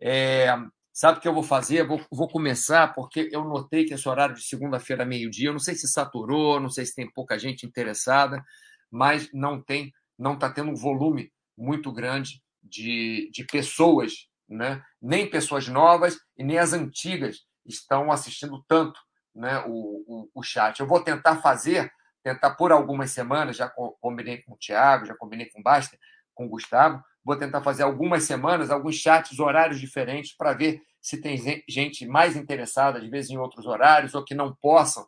É, 0.00 0.48
sabe 0.92 1.18
o 1.18 1.20
que 1.20 1.28
eu 1.28 1.34
vou 1.34 1.42
fazer? 1.42 1.86
Vou, 1.86 2.00
vou 2.10 2.28
começar, 2.28 2.94
porque 2.94 3.28
eu 3.32 3.44
notei 3.44 3.84
que 3.84 3.94
esse 3.94 4.08
horário 4.08 4.34
de 4.34 4.42
segunda-feira, 4.42 5.04
meio-dia, 5.04 5.48
eu 5.48 5.52
não 5.52 5.60
sei 5.60 5.74
se 5.74 5.88
saturou, 5.88 6.60
não 6.60 6.70
sei 6.70 6.86
se 6.86 6.94
tem 6.94 7.10
pouca 7.10 7.38
gente 7.38 7.66
interessada, 7.66 8.42
mas 8.90 9.28
não 9.32 9.60
tem, 9.60 9.92
não 10.18 10.34
está 10.34 10.50
tendo 10.50 10.70
um 10.70 10.76
volume 10.76 11.32
muito 11.56 11.92
grande 11.92 12.40
de, 12.62 13.30
de 13.32 13.44
pessoas, 13.44 14.28
né? 14.48 14.82
nem 15.00 15.28
pessoas 15.28 15.68
novas 15.68 16.18
e 16.36 16.44
nem 16.44 16.58
as 16.58 16.72
antigas 16.72 17.38
estão 17.64 18.12
assistindo 18.12 18.64
tanto 18.68 18.98
né, 19.34 19.62
o, 19.66 20.04
o, 20.06 20.30
o 20.34 20.42
chat. 20.42 20.80
Eu 20.80 20.86
vou 20.86 21.02
tentar 21.02 21.36
fazer, 21.36 21.90
tentar 22.26 22.56
por 22.56 22.72
algumas 22.72 23.12
semanas, 23.12 23.56
já 23.56 23.72
combinei 24.00 24.38
com 24.38 24.54
o 24.54 24.56
Tiago, 24.56 25.06
já 25.06 25.14
combinei 25.14 25.46
com 25.46 25.60
o 25.60 25.62
Basta, 25.62 25.96
com 26.34 26.46
o 26.46 26.48
Gustavo, 26.48 27.00
vou 27.24 27.36
tentar 27.36 27.62
fazer 27.62 27.84
algumas 27.84 28.24
semanas, 28.24 28.68
alguns 28.68 28.96
chats, 28.96 29.38
horários 29.38 29.78
diferentes, 29.78 30.36
para 30.36 30.52
ver 30.52 30.82
se 31.00 31.20
tem 31.20 31.36
gente 31.68 32.04
mais 32.04 32.34
interessada, 32.34 32.98
às 32.98 33.08
vezes, 33.08 33.30
em 33.30 33.38
outros 33.38 33.64
horários, 33.64 34.12
ou 34.12 34.24
que 34.24 34.34
não 34.34 34.52
possam 34.60 35.06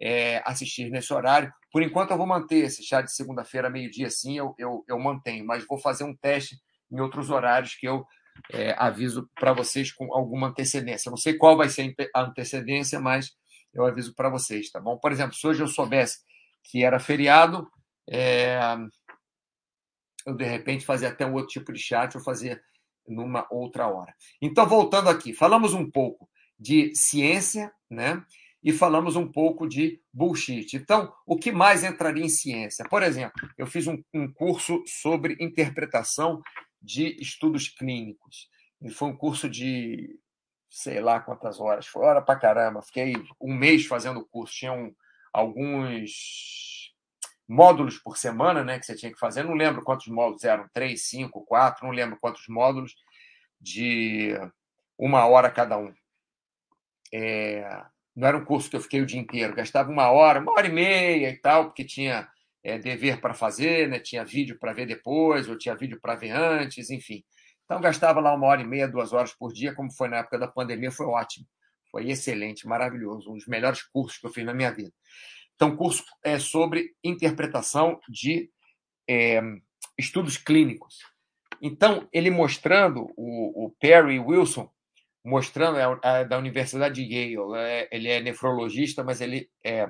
é, 0.00 0.42
assistir 0.46 0.90
nesse 0.90 1.12
horário. 1.12 1.52
Por 1.70 1.82
enquanto, 1.82 2.12
eu 2.12 2.16
vou 2.16 2.26
manter 2.26 2.64
esse 2.64 2.82
chat 2.82 3.04
de 3.04 3.14
segunda-feira, 3.14 3.68
meio-dia, 3.68 4.08
sim, 4.08 4.38
eu, 4.38 4.54
eu, 4.58 4.82
eu 4.88 4.98
mantenho, 4.98 5.44
mas 5.46 5.66
vou 5.66 5.78
fazer 5.78 6.04
um 6.04 6.16
teste 6.16 6.56
em 6.90 6.98
outros 6.98 7.28
horários 7.28 7.74
que 7.74 7.86
eu 7.86 8.06
é, 8.50 8.74
aviso 8.78 9.28
para 9.38 9.52
vocês 9.52 9.92
com 9.92 10.14
alguma 10.14 10.48
antecedência. 10.48 11.10
Não 11.10 11.18
sei 11.18 11.34
qual 11.34 11.58
vai 11.58 11.68
ser 11.68 11.94
a 12.14 12.22
antecedência, 12.22 12.98
mas 12.98 13.32
eu 13.74 13.84
aviso 13.84 14.14
para 14.14 14.30
vocês, 14.30 14.70
tá 14.70 14.80
bom? 14.80 14.96
Por 14.96 15.12
exemplo, 15.12 15.34
se 15.34 15.46
hoje 15.46 15.62
eu 15.62 15.68
soubesse 15.68 16.20
que 16.64 16.82
era 16.82 16.98
feriado, 16.98 17.70
é... 18.08 18.58
eu 20.26 20.34
de 20.34 20.44
repente 20.44 20.84
fazia 20.84 21.08
até 21.08 21.24
um 21.26 21.34
outro 21.34 21.48
tipo 21.48 21.72
de 21.72 21.78
chat, 21.78 22.14
eu 22.14 22.20
fazia 22.20 22.60
numa 23.06 23.46
outra 23.50 23.86
hora. 23.86 24.14
Então, 24.40 24.66
voltando 24.66 25.08
aqui, 25.08 25.32
falamos 25.32 25.74
um 25.74 25.88
pouco 25.90 26.28
de 26.58 26.94
ciência, 26.94 27.70
né? 27.90 28.24
E 28.62 28.72
falamos 28.72 29.14
um 29.14 29.30
pouco 29.30 29.68
de 29.68 30.00
bullshit. 30.10 30.74
Então, 30.74 31.12
o 31.26 31.36
que 31.36 31.52
mais 31.52 31.84
entraria 31.84 32.24
em 32.24 32.30
ciência? 32.30 32.86
Por 32.88 33.02
exemplo, 33.02 33.34
eu 33.58 33.66
fiz 33.66 33.86
um, 33.86 34.02
um 34.14 34.32
curso 34.32 34.82
sobre 34.86 35.36
interpretação 35.38 36.40
de 36.80 37.14
estudos 37.20 37.68
clínicos. 37.68 38.48
E 38.80 38.90
foi 38.90 39.08
um 39.08 39.16
curso 39.16 39.50
de 39.50 40.18
sei 40.70 41.00
lá 41.00 41.20
quantas 41.20 41.60
horas, 41.60 41.86
foi 41.86 42.02
hora 42.04 42.20
pra 42.20 42.36
caramba. 42.36 42.82
Fiquei 42.82 43.14
um 43.40 43.54
mês 43.54 43.86
fazendo 43.86 44.20
o 44.20 44.26
curso. 44.26 44.54
Tinham 44.54 44.94
alguns 45.34 46.92
módulos 47.48 47.98
por 47.98 48.16
semana 48.16 48.62
né, 48.62 48.78
que 48.78 48.86
você 48.86 48.94
tinha 48.94 49.12
que 49.12 49.18
fazer. 49.18 49.42
Não 49.42 49.54
lembro 49.54 49.82
quantos 49.82 50.06
módulos 50.06 50.44
eram, 50.44 50.68
três, 50.72 51.08
cinco, 51.08 51.44
quatro, 51.44 51.84
não 51.84 51.92
lembro 51.92 52.16
quantos 52.20 52.46
módulos, 52.48 52.94
de 53.60 54.32
uma 54.96 55.26
hora 55.26 55.50
cada 55.50 55.76
um. 55.76 55.92
É... 57.12 57.84
Não 58.14 58.28
era 58.28 58.36
um 58.36 58.44
curso 58.44 58.70
que 58.70 58.76
eu 58.76 58.80
fiquei 58.80 59.02
o 59.02 59.06
dia 59.06 59.20
inteiro, 59.20 59.56
gastava 59.56 59.90
uma 59.90 60.08
hora, 60.08 60.40
uma 60.40 60.52
hora 60.52 60.68
e 60.68 60.72
meia 60.72 61.30
e 61.30 61.36
tal, 61.36 61.64
porque 61.66 61.84
tinha 61.84 62.28
é, 62.62 62.78
dever 62.78 63.20
para 63.20 63.34
fazer, 63.34 63.88
né? 63.88 63.98
tinha 63.98 64.24
vídeo 64.24 64.56
para 64.58 64.72
ver 64.72 64.86
depois, 64.86 65.48
ou 65.48 65.58
tinha 65.58 65.74
vídeo 65.74 66.00
para 66.00 66.14
ver 66.14 66.30
antes, 66.30 66.90
enfim. 66.90 67.24
Então, 67.64 67.80
gastava 67.80 68.20
lá 68.20 68.32
uma 68.32 68.46
hora 68.46 68.62
e 68.62 68.66
meia, 68.66 68.86
duas 68.86 69.12
horas 69.12 69.34
por 69.34 69.52
dia, 69.52 69.74
como 69.74 69.92
foi 69.92 70.08
na 70.08 70.18
época 70.18 70.38
da 70.38 70.46
pandemia, 70.46 70.92
foi 70.92 71.06
ótimo. 71.06 71.44
Foi 71.94 72.10
excelente, 72.10 72.66
maravilhoso, 72.66 73.30
um 73.30 73.36
dos 73.36 73.46
melhores 73.46 73.80
cursos 73.84 74.18
que 74.18 74.26
eu 74.26 74.30
fiz 74.32 74.44
na 74.44 74.52
minha 74.52 74.72
vida. 74.72 74.92
Então, 75.54 75.76
curso 75.76 76.02
é 76.24 76.40
sobre 76.40 76.92
interpretação 77.04 78.00
de 78.08 78.50
é, 79.08 79.40
estudos 79.96 80.36
clínicos. 80.36 80.98
Então, 81.62 82.08
ele 82.12 82.30
mostrando, 82.30 83.12
o, 83.16 83.66
o 83.66 83.70
Perry 83.78 84.18
Wilson, 84.18 84.68
mostrando, 85.24 85.78
é, 85.78 86.00
é 86.02 86.24
da 86.24 86.36
Universidade 86.36 86.96
de 86.96 87.14
Yale, 87.14 87.56
é, 87.58 87.88
ele 87.92 88.08
é 88.08 88.20
nefrologista, 88.20 89.04
mas 89.04 89.20
ele 89.20 89.48
é 89.62 89.88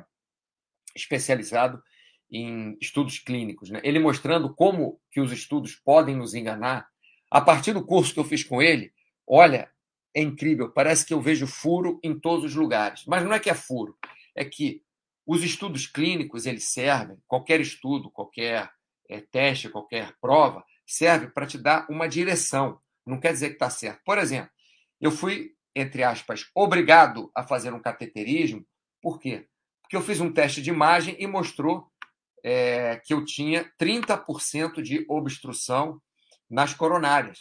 especializado 0.94 1.82
em 2.30 2.76
estudos 2.82 3.18
clínicos. 3.18 3.70
Né? 3.70 3.80
Ele 3.82 3.98
mostrando 3.98 4.54
como 4.54 5.00
que 5.10 5.22
os 5.22 5.32
estudos 5.32 5.74
podem 5.74 6.14
nos 6.14 6.34
enganar 6.34 6.86
a 7.30 7.40
partir 7.40 7.72
do 7.72 7.82
curso 7.82 8.12
que 8.12 8.20
eu 8.20 8.24
fiz 8.24 8.44
com 8.44 8.60
ele, 8.60 8.92
olha, 9.26 9.72
é 10.14 10.22
incrível, 10.22 10.70
parece 10.70 11.04
que 11.04 11.12
eu 11.12 11.20
vejo 11.20 11.46
furo 11.46 11.98
em 12.02 12.18
todos 12.18 12.44
os 12.44 12.54
lugares. 12.54 13.04
Mas 13.06 13.24
não 13.24 13.32
é 13.32 13.40
que 13.40 13.50
é 13.50 13.54
furo, 13.54 13.96
é 14.34 14.44
que 14.44 14.82
os 15.26 15.42
estudos 15.42 15.86
clínicos 15.86 16.46
eles 16.46 16.64
servem, 16.64 17.16
qualquer 17.26 17.60
estudo, 17.60 18.10
qualquer 18.10 18.70
é, 19.08 19.20
teste, 19.20 19.68
qualquer 19.68 20.14
prova, 20.20 20.64
serve 20.86 21.28
para 21.28 21.46
te 21.46 21.58
dar 21.58 21.86
uma 21.90 22.08
direção. 22.08 22.78
Não 23.06 23.18
quer 23.18 23.32
dizer 23.32 23.48
que 23.48 23.54
está 23.54 23.70
certo. 23.70 24.02
Por 24.04 24.18
exemplo, 24.18 24.50
eu 25.00 25.10
fui, 25.10 25.52
entre 25.74 26.02
aspas, 26.02 26.50
obrigado 26.54 27.30
a 27.34 27.42
fazer 27.42 27.72
um 27.72 27.80
cateterismo. 27.80 28.64
Por 29.00 29.18
quê? 29.18 29.46
Porque 29.82 29.96
eu 29.96 30.02
fiz 30.02 30.20
um 30.20 30.32
teste 30.32 30.62
de 30.62 30.70
imagem 30.70 31.16
e 31.18 31.26
mostrou 31.26 31.90
é, 32.42 33.00
que 33.04 33.12
eu 33.14 33.24
tinha 33.24 33.70
30% 33.80 34.82
de 34.82 35.04
obstrução 35.08 36.00
nas 36.48 36.74
coronárias. 36.74 37.38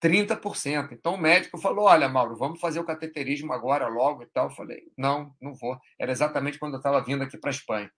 30%. 0.00 0.92
Então 0.92 1.14
o 1.14 1.18
médico 1.18 1.58
falou: 1.58 1.84
Olha, 1.84 2.08
Mauro, 2.08 2.36
vamos 2.36 2.60
fazer 2.60 2.80
o 2.80 2.84
cateterismo 2.84 3.52
agora, 3.52 3.86
logo 3.88 4.22
e 4.22 4.26
tal. 4.26 4.46
Eu 4.46 4.54
falei: 4.54 4.82
Não, 4.96 5.34
não 5.40 5.54
vou. 5.54 5.78
Era 5.98 6.10
exatamente 6.10 6.58
quando 6.58 6.74
eu 6.74 6.78
estava 6.78 7.04
vindo 7.04 7.22
aqui 7.22 7.38
para 7.38 7.50
a 7.50 7.52
Espanha. 7.52 7.90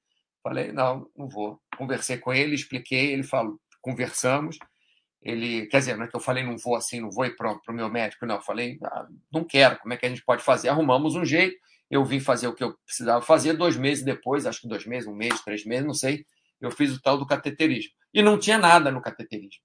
Falei: 0.43 0.73
Não, 0.73 1.09
não 1.17 1.29
vou. 1.29 1.61
Conversei 1.77 2.19
com 2.19 2.33
ele, 2.33 2.55
expliquei. 2.55 3.13
Ele 3.13 3.23
falou: 3.23 3.59
Conversamos. 3.81 4.59
Ele, 5.23 5.67
quer 5.67 5.79
dizer, 5.79 5.97
não 5.97 6.05
é 6.05 6.09
que 6.09 6.17
eu 6.17 6.21
falei: 6.21 6.45
Não 6.45 6.59
vou 6.59 6.75
assim, 6.75 7.01
não 7.01 7.11
vou 7.11 7.25
ir 7.25 7.37
para 7.37 7.53
o 7.69 7.73
meu 7.73 7.89
médico. 7.89 8.27
Não, 8.27 8.37
eu 8.37 8.43
falei: 8.43 8.79
ah, 8.85 9.07
Não 9.33 9.45
quero. 9.45 9.79
Como 9.79 9.95
é 9.95 9.97
que 9.97 10.07
a 10.07 10.09
gente 10.09 10.25
pode 10.25 10.43
fazer? 10.43 10.69
Arrumamos 10.69 11.15
um 11.15 11.25
jeito. 11.25 11.57
Eu 11.89 12.05
vim 12.05 12.21
fazer 12.21 12.49
o 12.49 12.55
que 12.55 12.65
eu 12.65 12.75
precisava 12.85 13.23
fazer. 13.23 13.53
Dois 13.53 13.77
meses 13.77 14.05
depois, 14.05 14.47
acho 14.47 14.63
que 14.63 14.69
dois 14.69 14.87
meses, 14.87 15.09
um 15.09 15.15
mês, 15.15 15.41
três 15.43 15.65
meses, 15.65 15.87
não 15.87 15.95
sei. 15.95 16.25
Eu 16.61 16.71
fiz 16.71 16.95
o 16.97 17.01
tal 17.01 17.19
do 17.19 17.27
cateterismo. 17.27 17.93
E 18.15 18.23
não 18.23 18.39
tinha 18.39 18.57
nada 18.59 18.91
no 18.91 19.03
cateterismo 19.03 19.63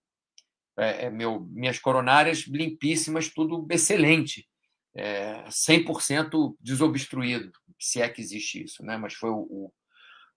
é, 0.78 1.06
é, 1.06 1.10
meu, 1.10 1.42
minhas 1.50 1.80
coronárias 1.80 2.46
limpíssimas, 2.48 3.30
tudo 3.30 3.66
excelente, 3.70 4.48
é, 4.96 5.44
100% 5.50 6.56
desobstruído, 6.60 7.52
se 7.80 8.02
é 8.02 8.08
que 8.08 8.22
existe 8.22 8.64
isso, 8.64 8.84
né? 8.84 8.98
mas 8.98 9.14
foi 9.14 9.30
o, 9.30 9.48
o, 9.50 9.72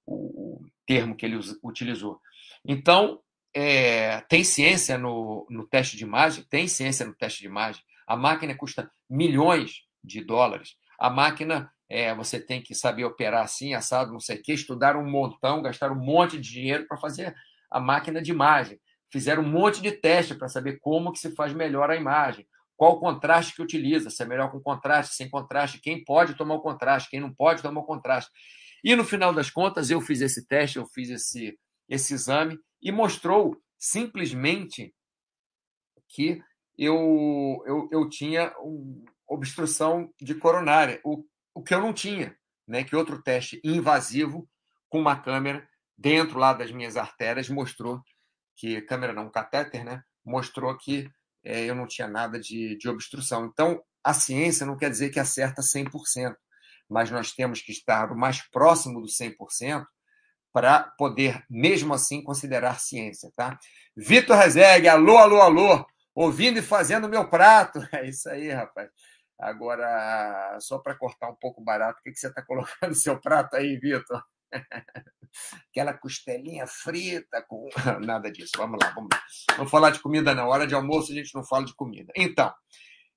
o 0.07 0.67
termo 0.87 1.15
que 1.15 1.27
ele 1.27 1.39
utilizou. 1.63 2.21
Então, 2.65 3.21
é, 3.55 4.21
tem 4.23 4.45
ciência 4.45 4.97
no, 4.97 5.47
no 5.51 5.67
teste 5.67 5.97
de 5.97 6.05
imagem? 6.05 6.45
Tem 6.49 6.69
ciência 6.69 7.07
no 7.07 7.15
teste 7.15 7.41
de 7.41 7.47
imagem. 7.47 7.83
A 8.07 8.17
máquina 8.17 8.55
custa 8.55 8.91
milhões 9.09 9.83
de 10.03 10.23
dólares. 10.23 10.75
A 10.99 11.11
máquina, 11.11 11.71
é, 11.89 12.15
você 12.15 12.39
tem 12.39 12.63
que 12.63 12.75
saber 12.75 13.05
operar 13.05 13.43
assim, 13.43 13.75
assado, 13.75 14.13
não 14.13 14.21
sei 14.21 14.37
o 14.37 14.43
quê, 14.43 14.53
estudar 14.53 14.97
um 14.97 15.09
montão, 15.09 15.63
gastar 15.63 15.91
um 15.91 15.99
monte 15.99 16.39
de 16.39 16.53
dinheiro 16.53 16.87
para 16.87 16.99
fazer 16.99 17.35
a 17.71 17.81
máquina 17.81 18.21
de 18.23 18.31
imagem 18.31 18.79
fizeram 19.13 19.43
um 19.43 19.49
monte 19.49 19.83
de 19.83 19.93
teste 19.93 20.35
para 20.35 20.49
saber 20.49 20.79
como 20.81 21.13
que 21.13 21.19
se 21.19 21.35
faz 21.35 21.53
melhor 21.53 21.91
a 21.91 21.97
imagem, 21.97 22.47
qual 22.77 22.93
o 22.93 23.01
contraste 23.01 23.55
que 23.55 23.63
utiliza, 23.63 24.09
se 24.09 24.23
é 24.23 24.27
melhor 24.27 24.51
com 24.51 24.61
contraste, 24.61 25.15
sem 25.15 25.29
contraste, 25.29 25.81
quem 25.81 26.03
pode 26.03 26.35
tomar 26.35 26.55
o 26.55 26.63
contraste, 26.63 27.11
quem 27.11 27.21
não 27.21 27.33
pode 27.33 27.63
tomar 27.63 27.81
o 27.81 27.87
contraste. 27.87 28.31
E 28.83 28.97
no 28.97 29.05
final 29.05 29.35
das 29.35 29.51
contas, 29.51 29.91
eu 29.91 30.01
fiz 30.01 30.21
esse 30.21 30.47
teste, 30.47 30.79
eu 30.79 30.87
fiz 30.87 31.11
esse, 31.11 31.59
esse 31.89 32.15
exame 32.15 32.59
e 32.81 32.91
mostrou 32.91 33.61
simplesmente 33.79 34.95
que 36.09 36.43
eu, 36.79 37.63
eu, 37.67 37.89
eu 37.93 38.09
tinha 38.09 38.53
obstrução 39.29 40.11
de 40.21 40.35
coronária, 40.35 41.01
o, 41.05 41.23
o 41.55 41.63
que 41.63 41.75
eu 41.75 41.81
não 41.81 41.93
tinha, 41.93 42.35
né? 42.67 42.83
que 42.83 42.97
outro 42.97 43.23
teste 43.23 43.61
invasivo 43.63 44.49
com 44.89 44.99
uma 44.99 45.21
câmera 45.21 45.69
dentro 45.97 46.39
lá 46.39 46.55
das 46.55 46.73
minhas 46.73 46.97
artérias 46.97 47.51
mostrou 47.51 48.01
que 48.61 48.83
câmera 48.83 49.15
não, 49.15 49.31
catéter, 49.31 49.83
né, 49.83 50.03
mostrou 50.23 50.77
que 50.77 51.11
é, 51.43 51.65
eu 51.65 51.75
não 51.75 51.87
tinha 51.87 52.07
nada 52.07 52.39
de, 52.39 52.77
de 52.77 52.91
obstrução. 52.91 53.47
Então, 53.47 53.83
a 54.05 54.13
ciência 54.13 54.67
não 54.67 54.77
quer 54.77 54.91
dizer 54.91 55.09
que 55.09 55.19
acerta 55.19 55.63
100%, 55.63 56.35
mas 56.87 57.11
nós 57.11 57.33
temos 57.33 57.63
que 57.63 57.73
estar 57.73 58.13
o 58.13 58.17
mais 58.17 58.43
próximo 58.51 59.01
do 59.01 59.07
100% 59.07 59.87
para 60.53 60.83
poder, 60.99 61.43
mesmo 61.49 61.95
assim, 61.95 62.23
considerar 62.23 62.79
ciência. 62.79 63.33
Tá? 63.35 63.59
Vitor 63.97 64.37
Rezegue, 64.37 64.89
alô, 64.89 65.17
alô, 65.17 65.41
alô, 65.41 65.87
ouvindo 66.15 66.59
e 66.59 66.63
fazendo 66.63 67.09
meu 67.09 67.29
prato. 67.29 67.81
É 67.95 68.07
isso 68.07 68.29
aí, 68.29 68.51
rapaz. 68.51 68.91
Agora, 69.39 70.59
só 70.61 70.79
para 70.79 70.95
cortar 70.95 71.31
um 71.31 71.37
pouco 71.37 71.63
barato, 71.63 72.01
o 72.01 72.03
que, 72.03 72.11
que 72.11 72.19
você 72.19 72.29
está 72.29 72.43
colocando 72.45 72.91
no 72.91 72.95
seu 72.95 73.19
prato 73.19 73.57
aí, 73.57 73.79
Vitor? 73.79 74.23
Aquela 75.71 75.95
costelinha 75.95 76.67
frita 76.67 77.43
com. 77.49 77.69
Nada 78.05 78.31
disso. 78.31 78.53
Vamos 78.57 78.79
lá, 78.83 78.91
vamos 78.91 79.09
lá. 79.13 79.23
Vamos 79.57 79.71
falar 79.71 79.91
de 79.91 80.01
comida, 80.01 80.35
não. 80.35 80.49
Hora 80.49 80.67
de 80.67 80.75
almoço 80.75 81.13
a 81.13 81.15
gente 81.15 81.35
não 81.35 81.45
fala 81.45 81.65
de 81.65 81.75
comida. 81.75 82.13
Então, 82.17 82.53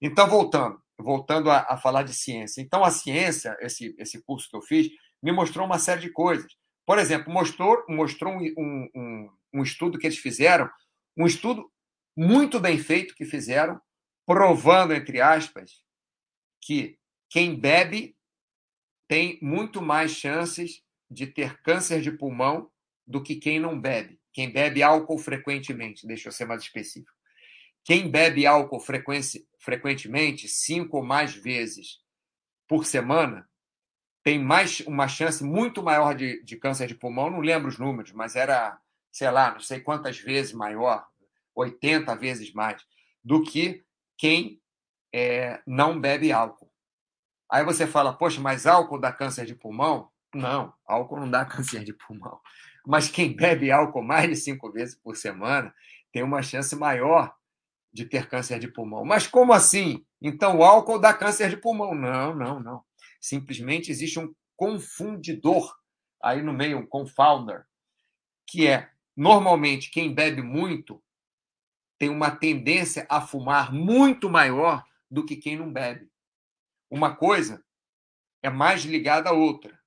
então 0.01 0.27
voltando, 0.27 0.81
voltando 0.97 1.49
a, 1.49 1.65
a 1.69 1.77
falar 1.77 2.03
de 2.03 2.13
ciência. 2.13 2.61
Então, 2.61 2.83
a 2.83 2.91
ciência, 2.91 3.57
esse, 3.59 3.95
esse 3.97 4.21
curso 4.23 4.49
que 4.49 4.55
eu 4.55 4.61
fiz, 4.61 4.89
me 5.21 5.31
mostrou 5.31 5.65
uma 5.65 5.79
série 5.79 6.01
de 6.01 6.11
coisas. 6.11 6.51
Por 6.85 6.99
exemplo, 6.99 7.31
mostrou, 7.31 7.83
mostrou 7.87 8.33
um, 8.33 8.89
um, 8.95 9.29
um 9.53 9.63
estudo 9.63 9.97
que 9.97 10.05
eles 10.05 10.17
fizeram 10.17 10.69
Um 11.17 11.25
estudo 11.25 11.71
muito 12.15 12.59
bem 12.59 12.77
feito 12.77 13.15
que 13.15 13.25
fizeram, 13.25 13.79
provando, 14.25 14.93
entre 14.93 15.21
aspas, 15.21 15.71
que 16.61 16.97
quem 17.29 17.59
bebe 17.59 18.15
tem 19.07 19.39
muito 19.41 19.81
mais 19.81 20.11
chances 20.11 20.83
de 21.13 21.27
ter 21.27 21.61
câncer 21.61 22.01
de 22.01 22.11
pulmão 22.11 22.69
do 23.05 23.21
que 23.21 23.35
quem 23.35 23.59
não 23.59 23.79
bebe. 23.79 24.19
Quem 24.31 24.51
bebe 24.51 24.81
álcool 24.81 25.17
frequentemente, 25.17 26.07
deixa 26.07 26.27
eu 26.27 26.31
ser 26.31 26.45
mais 26.45 26.63
específico. 26.63 27.11
Quem 27.83 28.09
bebe 28.09 28.45
álcool 28.47 28.79
frequentemente, 29.59 30.47
cinco 30.47 30.97
ou 30.97 31.03
mais 31.03 31.35
vezes 31.35 31.99
por 32.67 32.85
semana, 32.85 33.47
tem 34.23 34.39
mais 34.39 34.79
uma 34.81 35.07
chance 35.07 35.43
muito 35.43 35.83
maior 35.83 36.15
de, 36.15 36.41
de 36.43 36.55
câncer 36.55 36.87
de 36.87 36.95
pulmão. 36.95 37.29
Não 37.29 37.41
lembro 37.41 37.67
os 37.67 37.77
números, 37.77 38.13
mas 38.13 38.35
era, 38.35 38.79
sei 39.11 39.29
lá, 39.29 39.51
não 39.51 39.59
sei 39.59 39.81
quantas 39.81 40.17
vezes 40.17 40.53
maior, 40.53 41.05
80 41.53 42.15
vezes 42.15 42.53
mais, 42.53 42.81
do 43.21 43.43
que 43.43 43.83
quem 44.17 44.61
é, 45.13 45.61
não 45.67 45.99
bebe 45.99 46.31
álcool. 46.31 46.71
Aí 47.51 47.65
você 47.65 47.85
fala, 47.85 48.17
poxa, 48.17 48.39
mas 48.39 48.65
álcool 48.65 48.97
dá 48.97 49.11
câncer 49.11 49.45
de 49.45 49.53
pulmão? 49.53 50.09
Não, 50.33 50.73
álcool 50.85 51.19
não 51.19 51.29
dá 51.29 51.45
câncer 51.45 51.83
de 51.83 51.93
pulmão. 51.93 52.39
Mas 52.85 53.09
quem 53.09 53.35
bebe 53.35 53.71
álcool 53.71 54.03
mais 54.03 54.29
de 54.29 54.35
cinco 54.35 54.71
vezes 54.71 54.95
por 54.95 55.15
semana 55.15 55.73
tem 56.11 56.23
uma 56.23 56.41
chance 56.41 56.75
maior 56.75 57.33
de 57.91 58.05
ter 58.05 58.27
câncer 58.27 58.59
de 58.59 58.67
pulmão. 58.67 59.05
Mas 59.05 59.27
como 59.27 59.53
assim? 59.53 60.05
Então 60.21 60.57
o 60.57 60.63
álcool 60.63 60.99
dá 60.99 61.13
câncer 61.13 61.49
de 61.49 61.57
pulmão? 61.57 61.93
Não, 61.93 62.35
não, 62.35 62.59
não. 62.59 62.83
Simplesmente 63.21 63.91
existe 63.91 64.19
um 64.19 64.33
confundidor 64.55 65.75
aí 66.21 66.41
no 66.41 66.53
meio, 66.53 66.79
um 66.79 66.85
confounder, 66.85 67.65
que 68.47 68.67
é 68.67 68.89
normalmente 69.15 69.91
quem 69.91 70.13
bebe 70.13 70.41
muito 70.41 71.01
tem 71.97 72.09
uma 72.09 72.31
tendência 72.31 73.05
a 73.09 73.21
fumar 73.21 73.71
muito 73.71 74.29
maior 74.29 74.83
do 75.09 75.25
que 75.25 75.35
quem 75.35 75.55
não 75.55 75.71
bebe. 75.71 76.09
Uma 76.89 77.15
coisa 77.15 77.63
é 78.41 78.49
mais 78.49 78.83
ligada 78.83 79.29
à 79.29 79.33
outra. 79.33 79.79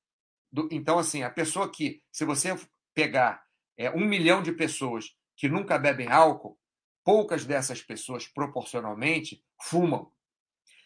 Então, 0.71 0.99
assim, 0.99 1.23
a 1.23 1.31
pessoa 1.31 1.71
que, 1.71 2.03
se 2.11 2.25
você 2.25 2.57
pegar 2.95 3.43
é, 3.77 3.91
um 3.91 4.05
milhão 4.05 4.43
de 4.43 4.53
pessoas 4.53 5.15
que 5.37 5.49
nunca 5.49 5.79
bebem 5.79 6.11
álcool, 6.11 6.59
poucas 7.05 7.45
dessas 7.45 7.83
pessoas, 7.83 8.27
proporcionalmente, 8.27 9.45
fumam. 9.63 10.11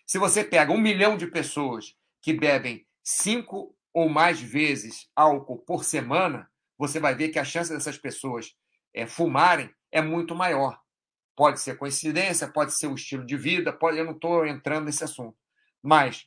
Se 0.07 0.19
você 0.19 0.43
pega 0.43 0.73
um 0.73 0.81
milhão 0.81 1.17
de 1.17 1.27
pessoas 1.27 1.97
que 2.21 2.33
bebem 2.33 2.87
cinco 3.03 3.77
ou 3.93 4.09
mais 4.09 4.41
vezes 4.41 5.09
álcool 5.15 5.59
por 5.59 5.85
semana, 5.85 6.51
você 6.77 6.99
vai 6.99 7.15
ver 7.15 7.29
que 7.29 7.39
a 7.39 7.45
chance 7.45 7.73
dessas 7.73 7.97
pessoas 7.97 8.55
é, 8.93 9.07
fumarem 9.07 9.73
é 9.91 10.03
muito 10.03 10.35
maior. 10.35 10.81
Pode 11.37 11.61
ser 11.61 11.77
coincidência, 11.77 12.49
pode 12.49 12.73
ser 12.73 12.89
o 12.89 12.95
estilo 12.95 13.25
de 13.25 13.37
vida, 13.37 13.73
pode, 13.73 13.99
eu 13.99 14.05
não 14.05 14.13
estou 14.13 14.47
entrando 14.47 14.87
nesse 14.87 15.05
assunto. 15.05 15.39
Mas 15.83 16.27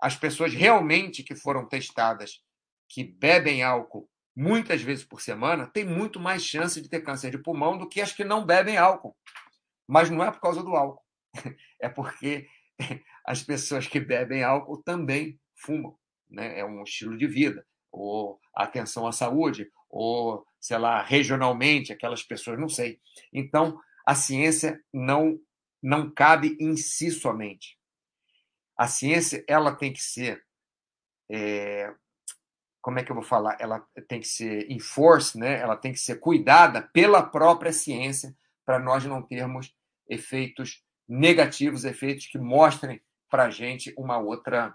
as 0.00 0.16
pessoas 0.16 0.54
realmente 0.54 1.22
que 1.22 1.34
foram 1.34 1.66
testadas, 1.66 2.42
que 2.88 3.04
bebem 3.04 3.62
álcool 3.62 4.08
muitas 4.36 4.82
vezes 4.82 5.02
por 5.02 5.22
semana, 5.22 5.66
têm 5.66 5.86
muito 5.86 6.20
mais 6.20 6.44
chance 6.44 6.80
de 6.80 6.90
ter 6.90 7.00
câncer 7.00 7.30
de 7.30 7.38
pulmão 7.38 7.78
do 7.78 7.88
que 7.88 8.02
as 8.02 8.12
que 8.12 8.22
não 8.22 8.44
bebem 8.44 8.76
álcool. 8.76 9.16
Mas 9.88 10.10
não 10.10 10.22
é 10.22 10.30
por 10.30 10.40
causa 10.40 10.62
do 10.62 10.76
álcool, 10.76 11.02
é 11.80 11.88
porque 11.88 12.46
as 13.24 13.42
pessoas 13.42 13.86
que 13.86 13.98
bebem 13.98 14.44
álcool 14.44 14.82
também 14.82 15.40
fumam. 15.54 15.98
Né? 16.28 16.58
É 16.58 16.64
um 16.64 16.82
estilo 16.82 17.16
de 17.16 17.26
vida, 17.26 17.66
ou 17.90 18.38
atenção 18.54 19.06
à 19.06 19.12
saúde, 19.12 19.70
ou, 19.88 20.44
sei 20.60 20.76
lá, 20.76 21.02
regionalmente, 21.02 21.92
aquelas 21.92 22.22
pessoas, 22.22 22.58
não 22.58 22.68
sei. 22.68 23.00
Então, 23.32 23.80
a 24.04 24.14
ciência 24.14 24.78
não, 24.92 25.40
não 25.82 26.10
cabe 26.10 26.58
em 26.60 26.76
si 26.76 27.10
somente. 27.10 27.78
A 28.76 28.86
ciência 28.86 29.42
ela 29.48 29.74
tem 29.74 29.92
que 29.92 30.02
ser 30.02 30.44
é, 31.30 31.94
como 32.86 33.00
é 33.00 33.02
que 33.02 33.10
eu 33.10 33.16
vou 33.16 33.24
falar? 33.24 33.56
Ela 33.58 33.84
tem 34.06 34.20
que 34.20 34.28
ser 34.28 34.70
enforced, 34.70 35.40
né? 35.40 35.58
Ela 35.58 35.74
tem 35.74 35.92
que 35.92 35.98
ser 35.98 36.20
cuidada 36.20 36.88
pela 36.92 37.20
própria 37.20 37.72
ciência 37.72 38.32
para 38.64 38.78
nós 38.78 39.04
não 39.04 39.20
termos 39.20 39.74
efeitos 40.08 40.84
negativos, 41.08 41.84
efeitos 41.84 42.28
que 42.28 42.38
mostrem 42.38 43.02
para 43.28 43.46
a 43.46 43.50
gente 43.50 43.92
uma 43.98 44.18
outra 44.18 44.72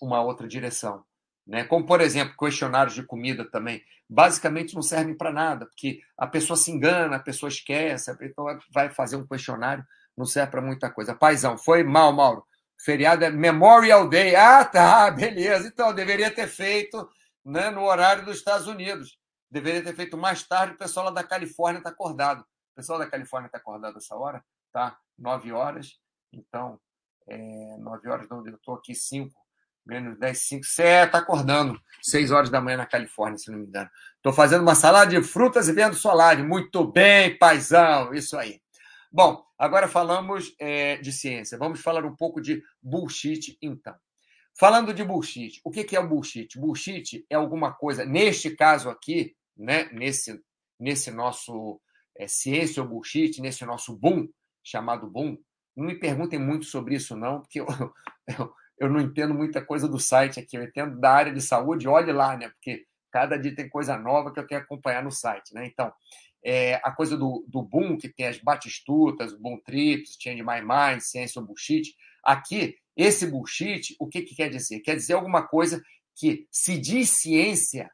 uma 0.00 0.22
outra 0.22 0.48
direção, 0.48 1.04
né? 1.46 1.62
Como 1.64 1.84
por 1.84 2.00
exemplo 2.00 2.34
questionários 2.38 2.94
de 2.94 3.02
comida 3.02 3.44
também, 3.44 3.82
basicamente 4.08 4.74
não 4.74 4.80
servem 4.80 5.14
para 5.14 5.30
nada, 5.30 5.66
porque 5.66 6.00
a 6.16 6.26
pessoa 6.26 6.56
se 6.56 6.70
engana, 6.70 7.16
a 7.16 7.22
pessoa 7.22 7.50
esquece, 7.50 8.10
então 8.22 8.46
vai 8.72 8.88
fazer 8.88 9.16
um 9.16 9.26
questionário, 9.26 9.84
não 10.16 10.24
serve 10.24 10.52
para 10.52 10.62
muita 10.62 10.90
coisa. 10.90 11.14
Paizão, 11.14 11.58
foi 11.58 11.84
mal, 11.84 12.14
Mauro. 12.14 12.46
Feriado 12.84 13.24
é 13.24 13.30
Memorial 13.30 14.08
Day. 14.08 14.34
Ah, 14.34 14.64
tá, 14.64 15.10
beleza. 15.12 15.68
Então, 15.68 15.94
deveria 15.94 16.30
ter 16.30 16.48
feito 16.48 17.08
né, 17.44 17.70
no 17.70 17.82
horário 17.82 18.24
dos 18.24 18.38
Estados 18.38 18.66
Unidos. 18.66 19.18
Deveria 19.50 19.82
ter 19.82 19.94
feito 19.94 20.16
mais 20.16 20.46
tarde, 20.46 20.74
o 20.74 20.78
pessoal 20.78 21.06
lá 21.06 21.12
da 21.12 21.24
Califórnia 21.24 21.78
está 21.78 21.90
acordado. 21.90 22.40
O 22.40 22.76
pessoal 22.76 22.98
da 22.98 23.06
Califórnia 23.06 23.46
está 23.46 23.58
acordado 23.58 23.98
essa 23.98 24.14
hora? 24.14 24.42
Tá, 24.72 24.96
nove 25.18 25.52
horas. 25.52 25.98
Então, 26.32 26.78
é, 27.28 27.76
nove 27.78 28.08
horas, 28.08 28.28
não, 28.28 28.46
eu 28.46 28.54
estou 28.54 28.76
aqui 28.76 28.94
cinco, 28.94 29.34
menos 29.84 30.18
dez, 30.18 30.46
cinco. 30.46 30.64
Você 30.64 30.84
está 30.84 31.18
acordando. 31.18 31.80
Seis 32.00 32.30
horas 32.30 32.48
da 32.48 32.60
manhã 32.60 32.76
na 32.76 32.86
Califórnia, 32.86 33.38
se 33.38 33.50
não 33.50 33.58
me 33.58 33.66
engano. 33.66 33.90
Estou 34.16 34.32
fazendo 34.32 34.62
uma 34.62 34.76
salada 34.76 35.10
de 35.10 35.22
frutas 35.22 35.68
e 35.68 35.72
vendo 35.72 35.96
solar. 35.96 36.38
Muito 36.38 36.86
bem, 36.86 37.36
paizão. 37.36 38.14
Isso 38.14 38.38
aí. 38.38 38.60
Bom, 39.12 39.44
agora 39.60 39.86
falamos 39.86 40.54
é, 40.58 40.96
de 40.96 41.12
ciência. 41.12 41.58
Vamos 41.58 41.80
falar 41.80 42.04
um 42.04 42.16
pouco 42.16 42.40
de 42.40 42.62
bullshit, 42.82 43.58
então. 43.60 43.94
Falando 44.58 44.92
de 44.92 45.04
bullshit, 45.04 45.60
o 45.64 45.70
que 45.70 45.94
é 45.94 46.00
o 46.00 46.08
bullshit? 46.08 46.58
Bullshit 46.58 47.24
é 47.28 47.34
alguma 47.34 47.72
coisa, 47.72 48.04
neste 48.04 48.50
caso 48.50 48.88
aqui, 48.88 49.36
né, 49.56 49.84
nesse, 49.92 50.40
nesse 50.78 51.10
nosso 51.10 51.80
é, 52.16 52.26
ciência 52.26 52.82
ou 52.82 52.88
bullshit, 52.88 53.40
nesse 53.40 53.64
nosso 53.64 53.96
boom, 53.96 54.28
chamado 54.62 55.08
boom, 55.08 55.38
não 55.76 55.86
me 55.86 55.94
perguntem 55.94 56.38
muito 56.38 56.66
sobre 56.66 56.96
isso, 56.96 57.16
não, 57.16 57.40
porque 57.40 57.60
eu, 57.60 57.66
eu, 58.26 58.52
eu 58.78 58.90
não 58.90 59.00
entendo 59.00 59.34
muita 59.34 59.64
coisa 59.64 59.86
do 59.86 59.98
site 59.98 60.40
aqui, 60.40 60.56
eu 60.56 60.62
entendo 60.62 60.98
da 60.98 61.12
área 61.12 61.32
de 61.32 61.40
saúde, 61.40 61.86
olhe 61.86 62.12
lá, 62.12 62.36
né? 62.36 62.48
Porque 62.48 62.86
cada 63.10 63.38
dia 63.38 63.54
tem 63.54 63.68
coisa 63.68 63.96
nova 63.98 64.32
que 64.32 64.38
eu 64.38 64.46
tenho 64.46 64.60
que 64.60 64.66
acompanhar 64.66 65.02
no 65.02 65.10
site, 65.10 65.54
né? 65.54 65.66
Então, 65.66 65.92
é, 66.42 66.76
a 66.76 66.90
coisa 66.90 67.16
do, 67.16 67.44
do 67.46 67.62
boom, 67.62 67.96
que 67.98 68.08
tem 68.08 68.26
as 68.26 68.38
batistutas, 68.38 69.32
boom 69.34 69.58
trips, 69.58 70.16
change 70.18 70.42
my 70.42 70.60
mind, 70.62 71.00
ciência 71.00 71.40
ou 71.40 71.46
bullshit. 71.46 71.94
Aqui, 72.22 72.78
esse 72.96 73.26
bullshit, 73.26 73.94
o 73.98 74.06
que, 74.06 74.22
que 74.22 74.34
quer 74.34 74.48
dizer? 74.48 74.80
Quer 74.80 74.96
dizer 74.96 75.14
alguma 75.14 75.46
coisa 75.46 75.82
que 76.14 76.46
se 76.50 76.78
diz 76.78 77.10
ciência, 77.10 77.90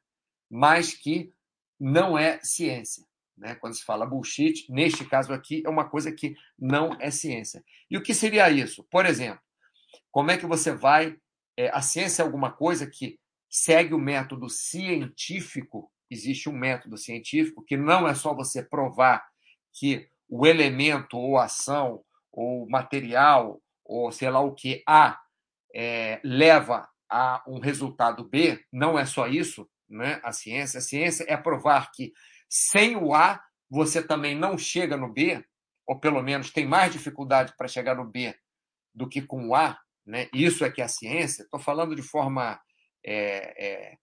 mas 0.50 0.94
que 0.94 1.33
não 1.79 2.16
é 2.16 2.38
ciência. 2.42 3.05
Né? 3.37 3.55
Quando 3.57 3.74
se 3.74 3.85
fala 3.85 4.07
bullshit, 4.07 4.66
neste 4.70 5.05
caso 5.05 5.33
aqui, 5.33 5.62
é 5.64 5.68
uma 5.68 5.88
coisa 5.88 6.11
que 6.12 6.37
não 6.59 6.96
é 7.00 7.11
ciência. 7.11 7.64
E 7.90 7.96
o 7.96 8.02
que 8.02 8.14
seria 8.14 8.48
isso? 8.50 8.85
Por 8.85 9.05
exemplo, 9.05 9.40
como 10.11 10.31
é 10.31 10.38
que 10.38 10.46
você 10.46 10.72
vai. 10.72 11.16
É, 11.59 11.68
a 11.70 11.81
ciência 11.81 12.22
é 12.22 12.24
alguma 12.24 12.52
coisa 12.52 12.87
que 12.87 13.18
segue 13.56 13.94
o 13.94 13.98
método 13.98 14.50
científico 14.50 15.90
existe 16.10 16.48
um 16.48 16.52
método 16.52 16.98
científico 16.98 17.64
que 17.64 17.76
não 17.76 18.06
é 18.06 18.14
só 18.14 18.34
você 18.34 18.62
provar 18.62 19.26
que 19.72 20.08
o 20.28 20.46
elemento 20.46 21.16
ou 21.16 21.38
ação 21.38 22.04
ou 22.30 22.68
material 22.68 23.60
ou 23.82 24.12
sei 24.12 24.28
lá 24.30 24.40
o 24.40 24.54
que 24.54 24.82
A 24.86 25.18
é, 25.74 26.20
leva 26.22 26.88
a 27.08 27.42
um 27.46 27.58
resultado 27.58 28.24
B, 28.24 28.62
não 28.72 28.98
é 28.98 29.06
só 29.06 29.26
isso, 29.26 29.68
né? 29.88 30.20
A 30.22 30.32
ciência, 30.32 30.78
a 30.78 30.82
ciência 30.82 31.24
é 31.28 31.36
provar 31.36 31.90
que 31.92 32.12
sem 32.48 32.96
o 32.96 33.14
A 33.14 33.40
você 33.70 34.02
também 34.02 34.34
não 34.34 34.58
chega 34.58 34.96
no 34.96 35.12
B, 35.12 35.44
ou 35.86 35.98
pelo 35.98 36.22
menos 36.22 36.50
tem 36.50 36.66
mais 36.66 36.92
dificuldade 36.92 37.54
para 37.56 37.68
chegar 37.68 37.96
no 37.96 38.04
B 38.04 38.34
do 38.94 39.08
que 39.08 39.22
com 39.22 39.48
o 39.48 39.54
A, 39.54 39.78
né? 40.04 40.28
Isso 40.32 40.64
é 40.64 40.70
que 40.70 40.82
é 40.82 40.84
a 40.84 40.88
ciência. 40.88 41.42
Estou 41.42 41.60
falando 41.60 41.94
de 41.94 42.02
forma 42.02 42.60
é, 43.06 43.66
é, 43.66 43.98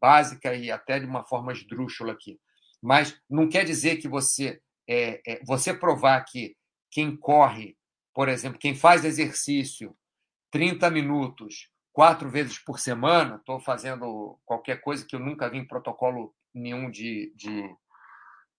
básica 0.00 0.54
e 0.54 0.70
até 0.70 0.98
de 0.98 1.06
uma 1.06 1.24
forma 1.24 1.52
esdrúxula 1.52 2.12
aqui. 2.12 2.40
Mas 2.82 3.20
não 3.28 3.48
quer 3.48 3.64
dizer 3.64 3.96
que 3.96 4.08
você 4.08 4.60
é, 4.88 5.20
é, 5.26 5.44
você 5.44 5.74
provar 5.74 6.24
que 6.24 6.56
quem 6.90 7.16
corre, 7.16 7.76
por 8.14 8.28
exemplo, 8.28 8.58
quem 8.58 8.74
faz 8.74 9.04
exercício 9.04 9.94
30 10.50 10.90
minutos 10.90 11.70
quatro 11.92 12.30
vezes 12.30 12.58
por 12.58 12.78
semana, 12.78 13.36
estou 13.36 13.58
fazendo 13.58 14.38
qualquer 14.44 14.80
coisa 14.80 15.04
que 15.06 15.16
eu 15.16 15.20
nunca 15.20 15.48
vi 15.48 15.58
em 15.58 15.66
protocolo 15.66 16.34
nenhum 16.54 16.90
de, 16.90 17.32
de, 17.34 17.68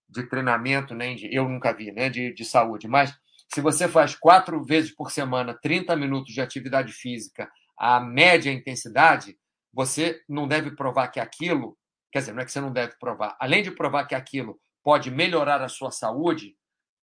de 0.09 0.23
treinamento, 0.23 0.93
nem 0.93 1.15
de, 1.15 1.33
eu 1.33 1.47
nunca 1.47 1.71
vi, 1.71 1.91
né, 1.91 2.09
de, 2.09 2.33
de 2.33 2.43
saúde, 2.43 2.87
mas 2.87 3.15
se 3.53 3.61
você 3.61 3.87
faz 3.87 4.15
quatro 4.15 4.63
vezes 4.63 4.93
por 4.93 5.11
semana 5.11 5.57
30 5.61 5.95
minutos 5.95 6.33
de 6.33 6.41
atividade 6.41 6.91
física 6.91 7.49
a 7.77 7.99
média 7.99 8.51
intensidade, 8.51 9.37
você 9.77 10.23
não 10.27 10.47
deve 10.47 10.71
provar 10.71 11.09
que 11.09 11.19
aquilo, 11.19 11.77
quer 12.11 12.17
dizer, 12.17 12.33
não 12.33 12.41
é 12.41 12.45
que 12.45 12.51
você 12.51 12.59
não 12.59 12.73
deve 12.73 12.97
provar, 12.97 13.37
além 13.39 13.61
de 13.61 13.69
provar 13.69 14.07
que 14.07 14.15
aquilo 14.15 14.59
pode 14.83 15.11
melhorar 15.11 15.61
a 15.61 15.69
sua 15.69 15.91
saúde, 15.91 16.57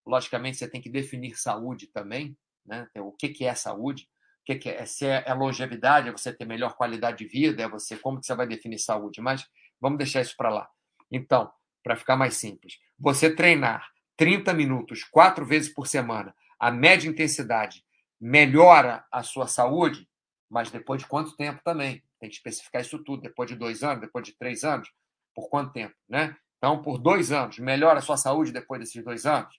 logicamente 0.03 0.57
você 0.57 0.67
tem 0.67 0.81
que 0.81 0.89
definir 0.89 1.37
saúde 1.37 1.85
também, 1.85 2.35
né? 2.65 2.87
O 2.97 3.11
que, 3.11 3.29
que 3.29 3.45
é 3.45 3.53
saúde? 3.53 4.09
O 4.41 4.45
que, 4.45 4.55
que 4.55 4.69
é? 4.69 4.83
Se 4.87 5.05
é, 5.05 5.23
é 5.23 5.33
longevidade, 5.35 6.09
é 6.09 6.11
você 6.11 6.33
ter 6.33 6.45
melhor 6.45 6.73
qualidade 6.73 7.19
de 7.19 7.27
vida, 7.27 7.61
é 7.61 7.69
você 7.69 7.95
como 7.95 8.19
que 8.19 8.25
você 8.25 8.33
vai 8.33 8.47
definir 8.47 8.79
saúde? 8.79 9.21
Mas 9.21 9.47
vamos 9.79 9.99
deixar 9.99 10.21
isso 10.21 10.35
para 10.35 10.49
lá. 10.49 10.67
Então, 11.11 11.51
para 11.83 11.95
ficar 11.95 12.15
mais 12.15 12.37
simples, 12.37 12.79
você 12.97 13.29
treinar 13.29 13.87
30 14.17 14.51
minutos 14.51 15.03
quatro 15.03 15.45
vezes 15.45 15.71
por 15.71 15.85
semana, 15.85 16.35
a 16.59 16.71
média 16.71 17.07
intensidade, 17.07 17.85
melhora 18.19 19.05
a 19.11 19.21
sua 19.21 19.45
saúde, 19.45 20.09
mas 20.49 20.71
depois 20.71 21.03
de 21.03 21.07
quanto 21.07 21.37
tempo 21.37 21.61
também? 21.63 22.01
Tem 22.23 22.29
que 22.29 22.37
especificar 22.37 22.81
isso 22.81 23.03
tudo. 23.03 23.21
Depois 23.21 23.49
de 23.49 23.55
dois 23.57 23.83
anos, 23.83 23.99
depois 23.99 24.25
de 24.25 24.31
três 24.37 24.63
anos, 24.63 24.89
por 25.35 25.49
quanto 25.49 25.73
tempo, 25.73 25.93
né? 26.07 26.37
Então, 26.57 26.81
por 26.81 26.97
dois 26.97 27.33
anos, 27.33 27.59
melhora 27.59 27.99
a 27.99 28.01
sua 28.01 28.15
saúde 28.15 28.53
depois 28.53 28.79
desses 28.79 29.03
dois 29.03 29.25
anos? 29.25 29.53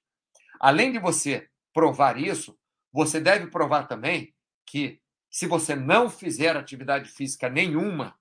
Além 0.59 0.91
de 0.91 0.99
você 0.99 1.47
provar 1.75 2.17
isso, 2.17 2.59
você 2.91 3.21
deve 3.21 3.49
provar 3.49 3.87
também 3.87 4.35
que 4.67 4.99
se 5.31 5.47
você 5.47 5.77
não 5.77 6.09
fizer 6.09 6.57
atividade 6.57 7.11
física 7.11 7.51
nenhuma, 7.51 8.19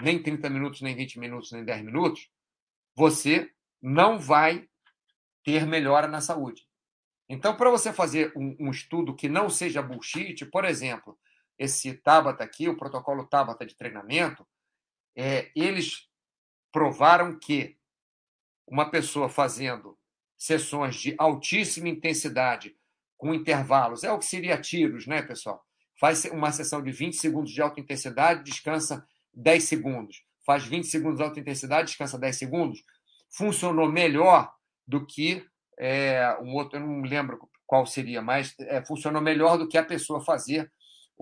nem 0.00 0.22
30 0.22 0.48
minutos, 0.48 0.80
nem 0.80 0.96
20 0.96 1.18
minutos, 1.18 1.52
nem 1.52 1.62
10 1.62 1.84
minutos, 1.84 2.30
você 2.96 3.52
não 3.82 4.18
vai 4.18 4.66
ter 5.44 5.66
melhora 5.66 6.08
na 6.08 6.22
saúde. 6.22 6.66
Então, 7.28 7.54
para 7.54 7.68
você 7.68 7.92
fazer 7.92 8.32
um, 8.34 8.56
um, 8.58 8.70
estudo 8.70 9.14
que 9.14 9.28
não 9.28 9.50
seja 9.50 9.82
bullshit, 9.82 10.46
por 10.46 10.64
exemplo, 10.64 11.18
esse 11.62 11.94
Tabata 11.94 12.42
aqui, 12.42 12.68
o 12.68 12.76
protocolo 12.76 13.26
Tabata 13.26 13.64
de 13.64 13.76
treinamento, 13.76 14.46
é, 15.16 15.50
eles 15.54 16.08
provaram 16.72 17.38
que 17.38 17.76
uma 18.66 18.90
pessoa 18.90 19.28
fazendo 19.28 19.96
sessões 20.36 20.96
de 20.96 21.14
altíssima 21.18 21.88
intensidade 21.88 22.76
com 23.16 23.32
intervalos, 23.32 24.02
é 24.02 24.10
o 24.10 24.18
que 24.18 24.24
seria 24.24 24.60
tiros, 24.60 25.06
né, 25.06 25.22
pessoal? 25.22 25.64
Faz 26.00 26.24
uma 26.24 26.50
sessão 26.50 26.82
de 26.82 26.90
20 26.90 27.14
segundos 27.14 27.52
de 27.52 27.62
alta 27.62 27.78
intensidade, 27.78 28.42
descansa 28.42 29.06
10 29.32 29.62
segundos. 29.62 30.24
Faz 30.44 30.64
20 30.64 30.84
segundos 30.88 31.18
de 31.18 31.22
alta 31.22 31.38
intensidade, 31.38 31.88
descansa 31.88 32.18
10 32.18 32.36
segundos. 32.36 32.82
Funcionou 33.30 33.88
melhor 33.88 34.52
do 34.84 35.06
que 35.06 35.46
é, 35.78 36.36
um 36.40 36.54
outro, 36.54 36.80
eu 36.80 36.84
não 36.84 37.02
lembro 37.02 37.48
qual 37.64 37.86
seria, 37.86 38.20
mas 38.20 38.54
é, 38.58 38.84
funcionou 38.84 39.22
melhor 39.22 39.56
do 39.56 39.68
que 39.68 39.78
a 39.78 39.84
pessoa 39.84 40.24
fazer 40.24 40.72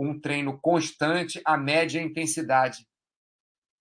um 0.03 0.19
treino 0.19 0.59
constante 0.59 1.41
a 1.45 1.57
média 1.57 2.01
intensidade. 2.01 2.87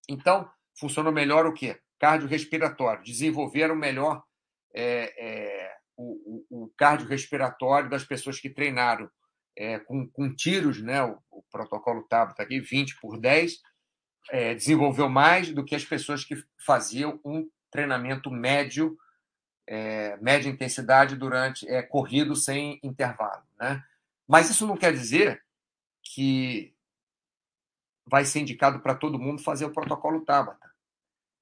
Então, 0.09 0.49
funcionou 0.77 1.13
melhor 1.13 1.45
o 1.45 1.53
quê? 1.53 1.79
Cardiorrespiratório. 1.97 3.03
Desenvolveram 3.03 3.75
melhor 3.75 4.21
é, 4.73 5.13
é, 5.17 5.77
o, 5.95 6.45
o, 6.49 6.63
o 6.63 6.73
cardiorrespiratório 6.77 7.89
das 7.89 8.03
pessoas 8.03 8.39
que 8.39 8.49
treinaram 8.49 9.09
é, 9.57 9.79
com, 9.79 10.07
com, 10.09 10.33
tiros, 10.33 10.81
né? 10.81 11.01
o, 11.03 11.17
o 11.31 11.43
protocolo 11.51 12.03
Tabata 12.03 12.37
tá 12.37 12.43
aqui, 12.43 12.59
20 12.59 12.99
por 12.99 13.19
10, 13.19 13.59
é, 14.31 14.53
desenvolveu 14.53 15.09
mais 15.09 15.53
do 15.53 15.63
que 15.63 15.75
as 15.75 15.85
pessoas 15.85 16.23
que 16.23 16.35
faziam 16.65 17.19
um 17.23 17.49
treinamento 17.71 18.29
médio, 18.29 18.97
é, 19.67 20.17
média 20.17 20.49
intensidade 20.49 21.15
durante 21.15 21.67
é, 21.69 21.81
corrido 21.81 22.35
sem 22.35 22.79
intervalo. 22.83 23.43
Né? 23.59 23.81
Mas 24.27 24.49
isso 24.49 24.67
não 24.67 24.75
quer 24.77 24.91
dizer 24.91 25.41
que 26.03 26.73
vai 28.07 28.25
ser 28.25 28.39
indicado 28.39 28.79
para 28.79 28.95
todo 28.95 29.19
mundo 29.19 29.41
fazer 29.41 29.65
o 29.65 29.73
protocolo 29.73 30.25
Tabata 30.25 30.69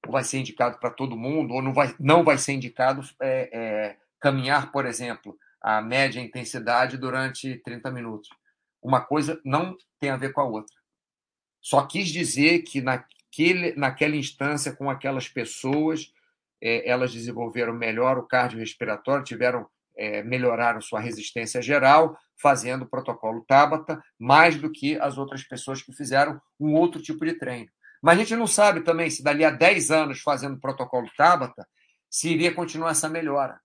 ou 0.06 0.12
vai 0.12 0.24
ser 0.24 0.38
indicado 0.38 0.78
para 0.78 0.90
todo 0.90 1.16
mundo, 1.16 1.54
ou 1.54 1.62
não 1.62 1.72
vai, 1.72 1.94
não 1.98 2.24
vai 2.24 2.38
ser 2.38 2.52
indicado 2.52 3.02
é, 3.20 3.50
é, 3.52 3.96
caminhar, 4.20 4.70
por 4.70 4.86
exemplo, 4.86 5.38
a 5.60 5.82
média 5.82 6.20
intensidade 6.20 6.96
durante 6.96 7.56
30 7.58 7.90
minutos. 7.90 8.28
Uma 8.82 9.00
coisa 9.00 9.40
não 9.44 9.76
tem 9.98 10.10
a 10.10 10.16
ver 10.16 10.32
com 10.32 10.40
a 10.40 10.44
outra. 10.44 10.74
Só 11.60 11.84
quis 11.84 12.08
dizer 12.08 12.60
que 12.60 12.80
naquele, 12.80 13.74
naquela 13.74 14.16
instância, 14.16 14.72
com 14.72 14.88
aquelas 14.88 15.28
pessoas, 15.28 16.12
é, 16.60 16.88
elas 16.88 17.12
desenvolveram 17.12 17.72
melhor 17.72 18.18
o 18.18 18.26
cardiorrespiratório, 18.26 19.24
tiveram 19.24 19.68
é, 19.98 20.22
melhoraram 20.22 20.80
sua 20.80 21.00
resistência 21.00 21.60
geral, 21.60 22.16
fazendo 22.40 22.82
o 22.82 22.88
protocolo 22.88 23.44
Tabata, 23.46 24.00
mais 24.18 24.56
do 24.56 24.70
que 24.70 24.98
as 25.00 25.18
outras 25.18 25.42
pessoas 25.42 25.82
que 25.82 25.92
fizeram 25.92 26.40
um 26.58 26.74
outro 26.74 27.02
tipo 27.02 27.24
de 27.24 27.34
treino. 27.34 27.68
Mas 28.00 28.16
a 28.16 28.20
gente 28.20 28.36
não 28.36 28.46
sabe 28.46 28.82
também 28.82 29.10
se 29.10 29.22
dali 29.22 29.44
a 29.44 29.50
10 29.50 29.90
anos 29.90 30.20
fazendo 30.20 30.54
o 30.54 30.60
protocolo 30.60 31.10
Tabata, 31.16 31.66
se 32.08 32.30
iria 32.30 32.54
continuar 32.54 32.92
essa 32.92 33.08
melhora, 33.08 33.60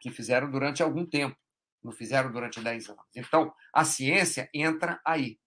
que 0.00 0.10
fizeram 0.10 0.50
durante 0.50 0.82
algum 0.82 1.04
tempo, 1.04 1.36
não 1.82 1.90
fizeram 1.90 2.30
durante 2.30 2.60
10 2.60 2.90
anos. 2.90 3.04
Então, 3.16 3.52
a 3.74 3.84
ciência 3.84 4.48
entra 4.54 5.00
aí. 5.04 5.38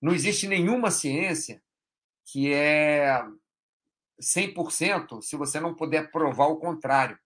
Não 0.00 0.12
existe 0.12 0.48
nenhuma 0.48 0.90
ciência 0.90 1.62
que 2.24 2.52
é 2.52 3.22
100% 4.20 5.20
se 5.22 5.36
você 5.36 5.60
não 5.60 5.74
puder 5.74 6.10
provar 6.10 6.46
o 6.46 6.56
contrário. 6.56 7.18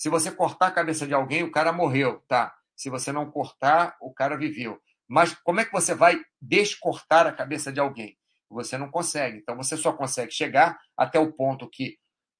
Se 0.00 0.08
você 0.08 0.30
cortar 0.30 0.68
a 0.68 0.70
cabeça 0.70 1.06
de 1.06 1.12
alguém, 1.12 1.42
o 1.42 1.52
cara 1.52 1.74
morreu, 1.74 2.24
tá? 2.26 2.56
Se 2.74 2.88
você 2.88 3.12
não 3.12 3.30
cortar, 3.30 3.98
o 4.00 4.10
cara 4.14 4.34
viveu. 4.34 4.80
Mas 5.06 5.34
como 5.44 5.60
é 5.60 5.64
que 5.66 5.72
você 5.72 5.94
vai 5.94 6.18
descortar 6.40 7.26
a 7.26 7.32
cabeça 7.32 7.70
de 7.70 7.80
alguém? 7.80 8.16
Você 8.48 8.78
não 8.78 8.90
consegue. 8.90 9.36
Então 9.36 9.54
você 9.54 9.76
só 9.76 9.92
consegue 9.92 10.32
chegar 10.32 10.80
até 10.96 11.18
o 11.18 11.30
ponto 11.30 11.68
que 11.68 11.98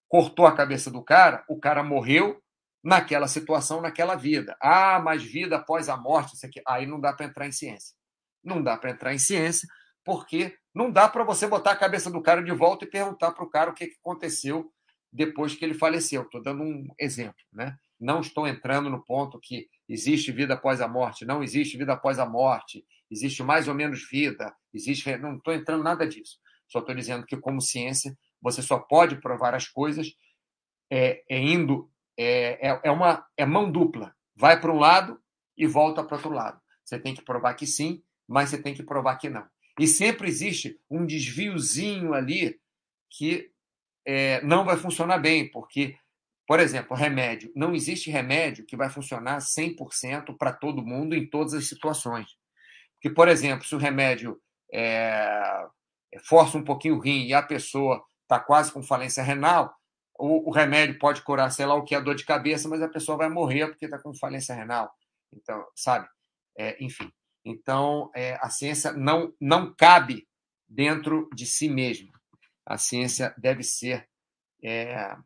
cortou 0.09 0.47
a 0.47 0.57
cabeça 0.57 0.91
do 0.91 1.05
cara, 1.05 1.45
o 1.51 1.61
cara 1.61 1.83
morreu 1.83 2.43
naquela 2.83 3.29
situação, 3.29 3.83
naquela 3.83 4.15
vida. 4.15 4.57
Ah, 4.59 4.99
mas 4.99 5.23
vida 5.23 5.57
após 5.57 5.91
a 5.91 5.99
morte, 5.99 6.37
isso 6.37 6.47
aqui. 6.47 6.63
aí 6.67 6.87
não 6.87 6.99
dá 6.99 7.13
para 7.13 7.27
entrar 7.27 7.47
em 7.47 7.53
ciência. 7.53 7.95
Não 8.43 8.63
dá 8.63 8.79
para 8.79 8.93
entrar 8.93 9.13
em 9.13 9.19
ciência, 9.19 9.69
porque 10.03 10.57
não 10.75 10.91
dá 10.91 11.11
para 11.11 11.25
você 11.25 11.47
botar 11.47 11.73
a 11.73 11.77
cabeça 11.77 12.11
do 12.11 12.23
cara 12.23 12.43
de 12.43 12.53
volta 12.53 12.87
e 12.87 12.91
perguntar 12.91 13.33
para 13.33 13.45
o 13.45 13.51
cara 13.51 13.71
o 13.71 13.75
que 13.75 13.93
aconteceu 14.03 14.73
depois 15.13 15.55
que 15.55 15.65
ele 15.65 15.75
faleceu. 15.75 16.23
Estou 16.23 16.43
dando 16.43 16.63
um 16.63 16.87
exemplo, 16.99 17.43
né? 17.53 17.77
Não 17.99 18.21
estou 18.21 18.47
entrando 18.47 18.89
no 18.89 19.05
ponto 19.05 19.39
que 19.39 19.69
existe 19.89 20.33
vida 20.33 20.55
após 20.55 20.81
a 20.81 20.89
morte, 20.89 21.25
não 21.25 21.43
existe 21.43 21.77
vida 21.77 21.93
após 21.93 22.19
a 22.19 22.25
morte, 22.25 22.85
existe 23.11 23.43
mais 23.43 23.69
ou 23.69 23.75
menos 23.75 24.09
vida, 24.09 24.55
existe. 24.73 25.17
Não 25.19 25.37
estou 25.37 25.53
entrando 25.53 25.85
nada 25.85 26.07
disso. 26.07 26.39
Só 26.67 26.79
estou 26.79 26.95
dizendo 26.95 27.27
que, 27.27 27.37
como 27.37 27.61
ciência, 27.61 28.17
você 28.41 28.63
só 28.63 28.79
pode 28.79 29.21
provar 29.21 29.55
as 29.55 29.69
coisas 29.69 30.15
é, 30.91 31.23
é 31.29 31.39
indo. 31.39 31.91
É, 32.17 32.69
é, 32.69 32.81
é 32.85 32.91
uma 32.91 33.27
é 33.37 33.45
mão 33.45 33.71
dupla. 33.71 34.15
Vai 34.37 34.61
para 34.61 34.73
um 34.73 34.79
lado 34.79 35.21
e 35.57 35.67
volta 35.67 36.03
para 36.03 36.17
outro 36.17 36.31
lado. 36.31 36.61
Você 36.85 36.99
tem 36.99 37.15
que 37.15 37.23
provar 37.23 37.55
que 37.55 37.67
sim, 37.67 38.03
mas 38.27 38.51
você 38.51 38.63
tem 38.63 38.75
que 38.75 38.83
provar 38.83 39.17
que 39.17 39.29
não. 39.29 39.47
E 39.79 39.87
sempre 39.87 40.29
existe 40.29 40.79
um 40.91 41.05
desviozinho 41.05 42.15
ali 42.15 42.61
que 43.09 43.51
é, 44.07 44.41
não 44.43 44.65
vai 44.65 44.77
funcionar 44.77 45.19
bem, 45.19 45.51
porque 45.51 45.97
por 46.51 46.59
exemplo, 46.59 46.97
remédio. 46.97 47.53
Não 47.55 47.77
existe 47.77 48.11
remédio 48.11 48.67
que 48.67 48.77
vai 48.77 48.91
funcionar 48.91 49.39
100% 49.39 50.37
para 50.37 50.53
todo 50.53 50.85
mundo 50.85 51.15
em 51.15 51.25
todas 51.25 51.55
as 51.55 51.69
situações. 51.69 52.37
Porque, 52.95 53.09
por 53.09 53.29
exemplo, 53.29 53.65
se 53.65 53.73
o 53.73 53.79
remédio 53.79 54.37
é, 54.75 55.65
força 56.25 56.59
um 56.59 56.65
pouquinho 56.65 56.97
o 56.97 56.99
rim 56.99 57.25
e 57.27 57.33
a 57.33 57.41
pessoa 57.41 58.05
está 58.23 58.41
quase 58.41 58.73
com 58.73 58.83
falência 58.83 59.23
renal, 59.23 59.73
o, 60.19 60.49
o, 60.49 60.53
remédio 60.53 60.99
pode 60.99 61.23
curar, 61.23 61.51
sei 61.53 61.67
lá, 61.67 61.77
o 61.77 61.85
que 61.85 61.95
é 61.95 62.01
dor 62.01 62.17
de 62.17 62.25
cabeça, 62.25 62.69
mas 62.69 62.83
a 62.83 62.89
pessoa 62.89 63.17
vai 63.17 63.29
morrer 63.29 63.69
porque 63.69 63.85
está 63.85 64.01
com 64.01 64.13
falência 64.13 64.53
renal. 64.53 64.93
Então, 65.33 65.65
sabe? 65.77 66.09
É, 66.59 66.77
enfim. 66.85 67.13
Então, 67.45 68.11
é, 68.13 68.37
a 68.43 68.51
ciência 68.51 68.93
não, 68.93 69.33
não 69.41 69.73
cabe 69.73 70.27
dentro 70.69 71.31
de 71.33 71.47
si 71.47 71.69
mesma. 71.69 72.20
A 72.71 72.79
ciência 72.79 73.35
deve 73.37 73.65
ser 73.65 74.09
é, 74.63 75.17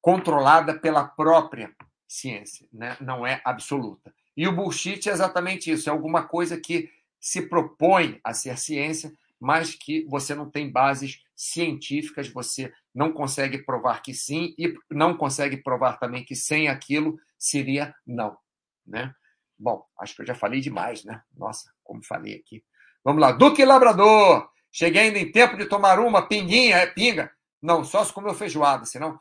controlada 0.00 0.78
pela 0.78 1.04
própria 1.04 1.74
ciência, 2.06 2.68
né? 2.72 2.96
não 3.00 3.26
é 3.26 3.42
absoluta. 3.44 4.14
E 4.36 4.46
o 4.46 4.54
bullshit 4.54 5.08
é 5.08 5.12
exatamente 5.12 5.68
isso, 5.68 5.88
é 5.88 5.92
alguma 5.92 6.28
coisa 6.28 6.60
que 6.60 6.88
se 7.18 7.48
propõe 7.48 8.20
a 8.22 8.32
ser 8.32 8.56
ciência, 8.56 9.12
mas 9.40 9.74
que 9.74 10.04
você 10.04 10.32
não 10.32 10.48
tem 10.48 10.70
bases 10.70 11.24
científicas, 11.34 12.28
você 12.28 12.72
não 12.94 13.12
consegue 13.12 13.58
provar 13.58 14.00
que 14.00 14.14
sim 14.14 14.54
e 14.56 14.78
não 14.88 15.16
consegue 15.16 15.56
provar 15.56 15.98
também 15.98 16.24
que 16.24 16.36
sem 16.36 16.68
aquilo 16.68 17.18
seria 17.36 17.92
não, 18.06 18.38
né? 18.86 19.12
Bom, 19.58 19.84
acho 19.98 20.14
que 20.14 20.22
eu 20.22 20.26
já 20.26 20.36
falei 20.36 20.60
demais, 20.60 21.02
né? 21.02 21.20
Nossa, 21.36 21.72
como 21.82 22.04
falei 22.04 22.36
aqui. 22.36 22.64
Vamos 23.02 23.20
lá, 23.20 23.32
Duque 23.32 23.64
Labrador. 23.64 24.48
Cheguei 24.74 25.02
ainda 25.02 25.18
em 25.18 25.30
tempo 25.30 25.56
de 25.56 25.66
tomar 25.66 26.00
uma 26.00 26.26
pinguinha, 26.26 26.76
é 26.76 26.86
pinga. 26.86 27.30
Não, 27.62 27.84
só 27.84 28.04
se 28.04 28.12
comeu 28.12 28.34
feijoada, 28.34 28.84
senão 28.84 29.18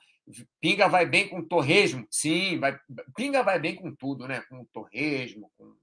Pinga 0.61 0.87
vai 0.87 1.05
bem 1.05 1.27
com 1.27 1.43
torresmo? 1.43 2.07
Sim, 2.09 2.57
vai, 2.59 2.79
pinga 3.15 3.43
vai 3.43 3.59
bem 3.59 3.75
com 3.75 3.93
tudo, 3.93 4.27
né? 4.27 4.41
Com 4.49 4.63
torresmo, 4.65 5.51
com, 5.57 5.75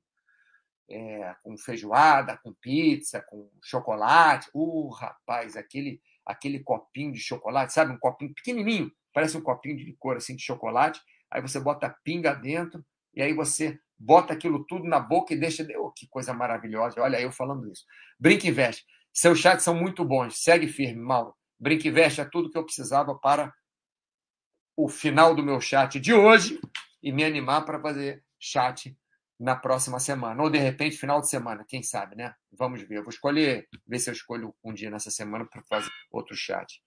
é, 0.88 1.34
com 1.42 1.58
feijoada, 1.58 2.38
com 2.38 2.54
pizza, 2.54 3.20
com 3.20 3.50
chocolate. 3.62 4.48
Uh, 4.54 4.88
rapaz, 4.88 5.56
aquele, 5.56 6.00
aquele 6.24 6.60
copinho 6.60 7.12
de 7.12 7.20
chocolate, 7.20 7.72
sabe? 7.72 7.92
Um 7.92 7.98
copinho 7.98 8.32
pequenininho, 8.32 8.90
parece 9.12 9.36
um 9.36 9.42
copinho 9.42 9.76
de 9.76 9.84
licor 9.84 10.16
assim 10.16 10.34
de 10.34 10.42
chocolate. 10.42 11.00
Aí 11.30 11.42
você 11.42 11.60
bota 11.60 11.94
pinga 12.02 12.32
dentro, 12.32 12.84
e 13.14 13.22
aí 13.22 13.34
você 13.34 13.78
bota 13.98 14.32
aquilo 14.32 14.64
tudo 14.64 14.88
na 14.88 14.98
boca 14.98 15.34
e 15.34 15.36
deixa. 15.36 15.66
Oh, 15.78 15.92
que 15.92 16.08
coisa 16.08 16.32
maravilhosa. 16.32 17.00
Olha 17.02 17.20
eu 17.20 17.30
falando 17.30 17.70
isso. 17.70 17.84
Brinca 18.18 18.46
e 18.46 18.50
veste. 18.50 18.86
Seus 19.12 19.38
chats 19.38 19.64
são 19.64 19.74
muito 19.74 20.04
bons. 20.04 20.42
Segue 20.42 20.68
firme, 20.68 21.00
Mauro. 21.00 21.34
Brinca 21.58 21.88
e 21.88 21.90
veste 21.90 22.20
é 22.20 22.24
tudo 22.24 22.50
que 22.50 22.56
eu 22.56 22.64
precisava 22.64 23.14
para 23.14 23.52
o 24.76 24.88
final 24.88 25.34
do 25.34 25.42
meu 25.42 25.60
chat 25.60 26.00
de 26.00 26.14
hoje 26.14 26.58
e 27.02 27.12
me 27.12 27.24
animar 27.24 27.64
para 27.64 27.80
fazer 27.80 28.24
chat 28.38 28.96
na 29.38 29.56
próxima 29.56 29.98
semana. 29.98 30.42
Ou, 30.42 30.50
de 30.50 30.58
repente, 30.58 30.96
final 30.96 31.20
de 31.20 31.28
semana, 31.28 31.64
quem 31.66 31.82
sabe, 31.82 32.16
né? 32.16 32.34
Vamos 32.52 32.82
ver. 32.82 32.98
Eu 32.98 33.02
vou 33.02 33.10
escolher, 33.10 33.68
ver 33.86 33.98
se 33.98 34.08
eu 34.08 34.14
escolho 34.14 34.54
um 34.64 34.72
dia 34.72 34.90
nessa 34.90 35.10
semana 35.10 35.46
para 35.46 35.62
fazer 35.62 35.90
outro 36.10 36.36
chat. 36.36 36.80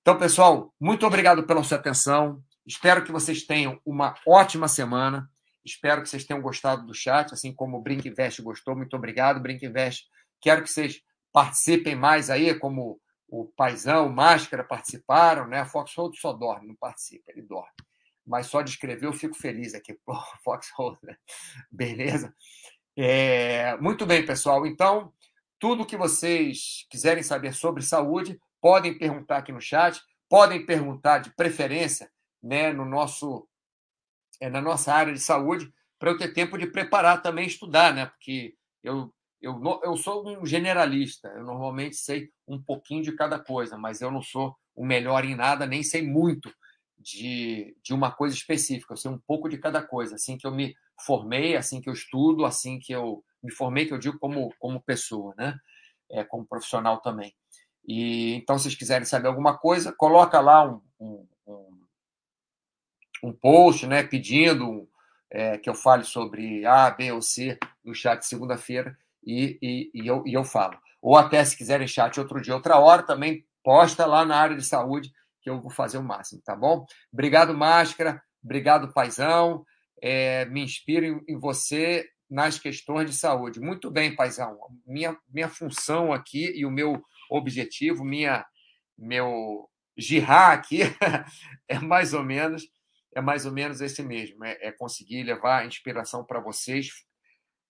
Então, 0.00 0.18
pessoal, 0.18 0.74
muito 0.78 1.06
obrigado 1.06 1.46
pela 1.46 1.62
sua 1.62 1.78
atenção. 1.78 2.42
Espero 2.66 3.04
que 3.04 3.12
vocês 3.12 3.44
tenham 3.44 3.80
uma 3.84 4.14
ótima 4.26 4.68
semana. 4.68 5.30
Espero 5.64 6.02
que 6.02 6.08
vocês 6.08 6.24
tenham 6.24 6.42
gostado 6.42 6.86
do 6.86 6.94
chat, 6.94 7.32
assim 7.32 7.54
como 7.54 7.78
o 7.78 7.82
Brinquivest 7.82 8.42
gostou. 8.42 8.76
Muito 8.76 8.94
obrigado, 8.96 9.40
Brinquivest. 9.40 10.04
Quero 10.40 10.62
que 10.62 10.70
vocês 10.70 11.00
participem 11.34 11.94
mais 11.94 12.30
aí, 12.30 12.58
como 12.58 12.98
o 13.28 13.44
Paizão, 13.44 14.06
o 14.06 14.14
Máscara 14.14 14.64
participaram, 14.64 15.46
né? 15.46 15.66
Foxhold 15.66 16.18
só 16.18 16.32
dorme, 16.32 16.68
não 16.68 16.74
participa, 16.76 17.30
ele 17.30 17.42
dorme 17.42 17.68
mas 18.26 18.46
só 18.46 18.62
de 18.62 18.70
escrever 18.70 19.06
eu 19.06 19.12
fico 19.12 19.34
feliz 19.34 19.74
aqui. 19.74 19.94
Pô, 20.04 20.14
Foxhole, 20.42 20.98
né? 21.02 21.16
Beleza? 21.70 22.34
É, 22.96 23.76
muito 23.78 24.06
bem, 24.06 24.24
pessoal. 24.24 24.66
Então, 24.66 25.12
tudo 25.58 25.86
que 25.86 25.96
vocês 25.96 26.86
quiserem 26.88 27.22
saber 27.22 27.52
sobre 27.52 27.82
saúde, 27.82 28.40
podem 28.60 28.96
perguntar 28.96 29.38
aqui 29.38 29.52
no 29.52 29.60
chat, 29.60 30.00
podem 30.28 30.64
perguntar 30.64 31.18
de 31.18 31.34
preferência 31.34 32.10
né, 32.42 32.72
no 32.72 32.84
nosso, 32.84 33.46
é, 34.40 34.48
na 34.48 34.60
nossa 34.60 34.92
área 34.92 35.12
de 35.12 35.20
saúde, 35.20 35.72
para 35.98 36.10
eu 36.10 36.18
ter 36.18 36.32
tempo 36.32 36.58
de 36.58 36.66
preparar 36.66 37.22
também, 37.22 37.46
estudar, 37.46 37.94
né? 37.94 38.06
Porque 38.06 38.54
eu, 38.82 39.13
eu, 39.44 39.80
eu 39.82 39.96
sou 39.96 40.26
um 40.26 40.46
generalista, 40.46 41.28
eu 41.28 41.44
normalmente 41.44 41.96
sei 41.96 42.30
um 42.48 42.60
pouquinho 42.60 43.02
de 43.02 43.12
cada 43.12 43.38
coisa, 43.38 43.76
mas 43.76 44.00
eu 44.00 44.10
não 44.10 44.22
sou 44.22 44.56
o 44.74 44.84
melhor 44.84 45.24
em 45.24 45.34
nada, 45.34 45.66
nem 45.66 45.82
sei 45.82 46.02
muito 46.02 46.50
de, 46.98 47.76
de 47.82 47.92
uma 47.92 48.10
coisa 48.10 48.34
específica, 48.34 48.94
eu 48.94 48.96
sei 48.96 49.10
um 49.10 49.18
pouco 49.18 49.48
de 49.48 49.58
cada 49.58 49.82
coisa. 49.82 50.14
Assim 50.14 50.38
que 50.38 50.46
eu 50.46 50.50
me 50.50 50.74
formei, 51.04 51.56
assim 51.56 51.80
que 51.80 51.88
eu 51.88 51.92
estudo, 51.92 52.46
assim 52.46 52.78
que 52.78 52.92
eu 52.92 53.22
me 53.42 53.52
formei, 53.52 53.86
que 53.86 53.92
eu 53.92 53.98
digo 53.98 54.18
como, 54.18 54.52
como 54.58 54.82
pessoa, 54.82 55.34
né? 55.36 55.58
É, 56.10 56.24
como 56.24 56.46
profissional 56.46 57.00
também. 57.00 57.34
E 57.86 58.34
então, 58.34 58.56
se 58.56 58.64
vocês 58.64 58.74
quiserem 58.74 59.04
saber 59.04 59.28
alguma 59.28 59.58
coisa, 59.58 59.92
coloca 59.92 60.40
lá 60.40 60.64
um, 60.64 60.80
um, 60.98 61.28
um, 61.46 61.80
um 63.24 63.32
post, 63.32 63.86
né, 63.86 64.02
pedindo 64.02 64.88
é, 65.30 65.58
que 65.58 65.68
eu 65.68 65.74
fale 65.74 66.04
sobre 66.04 66.64
A, 66.64 66.90
B 66.90 67.12
ou 67.12 67.20
C 67.20 67.58
no 67.84 67.94
chat 67.94 68.22
segunda-feira 68.22 68.96
e, 69.26 69.58
e, 69.62 69.90
e, 69.94 70.06
eu, 70.06 70.22
e 70.26 70.34
eu 70.34 70.44
falo. 70.44 70.78
Ou 71.00 71.16
até 71.16 71.44
se 71.44 71.56
quiserem 71.56 71.86
chat 71.86 72.18
outro 72.18 72.40
dia, 72.40 72.54
outra 72.54 72.78
hora, 72.78 73.02
também 73.02 73.44
posta 73.62 74.06
lá 74.06 74.24
na 74.24 74.36
área 74.36 74.56
de 74.56 74.64
saúde 74.64 75.10
que 75.42 75.50
eu 75.50 75.60
vou 75.60 75.70
fazer 75.70 75.98
o 75.98 76.02
máximo, 76.02 76.40
tá 76.42 76.56
bom? 76.56 76.86
Obrigado, 77.12 77.54
Máscara. 77.54 78.22
Obrigado, 78.42 78.92
Paizão. 78.92 79.64
É, 80.02 80.46
me 80.46 80.62
inspiro 80.62 81.04
em, 81.04 81.20
em, 81.28 81.38
você 81.38 82.06
nas 82.30 82.58
questões 82.58 83.10
de 83.10 83.16
saúde. 83.16 83.60
Muito 83.60 83.90
bem, 83.90 84.16
Paizão. 84.16 84.58
Minha, 84.86 85.16
minha 85.28 85.48
função 85.48 86.12
aqui 86.12 86.52
e 86.56 86.64
o 86.64 86.70
meu 86.70 87.02
objetivo, 87.30 88.04
minha, 88.04 88.44
meu 88.96 89.68
girrar 89.96 90.52
aqui 90.52 90.80
é 91.68 91.78
mais 91.78 92.14
ou 92.14 92.22
menos 92.22 92.66
é 93.14 93.20
mais 93.20 93.46
ou 93.46 93.52
menos 93.52 93.80
esse 93.80 94.02
mesmo, 94.02 94.44
é, 94.44 94.58
é 94.60 94.72
conseguir 94.72 95.22
levar 95.22 95.66
inspiração 95.66 96.24
para 96.24 96.40
vocês 96.40 96.88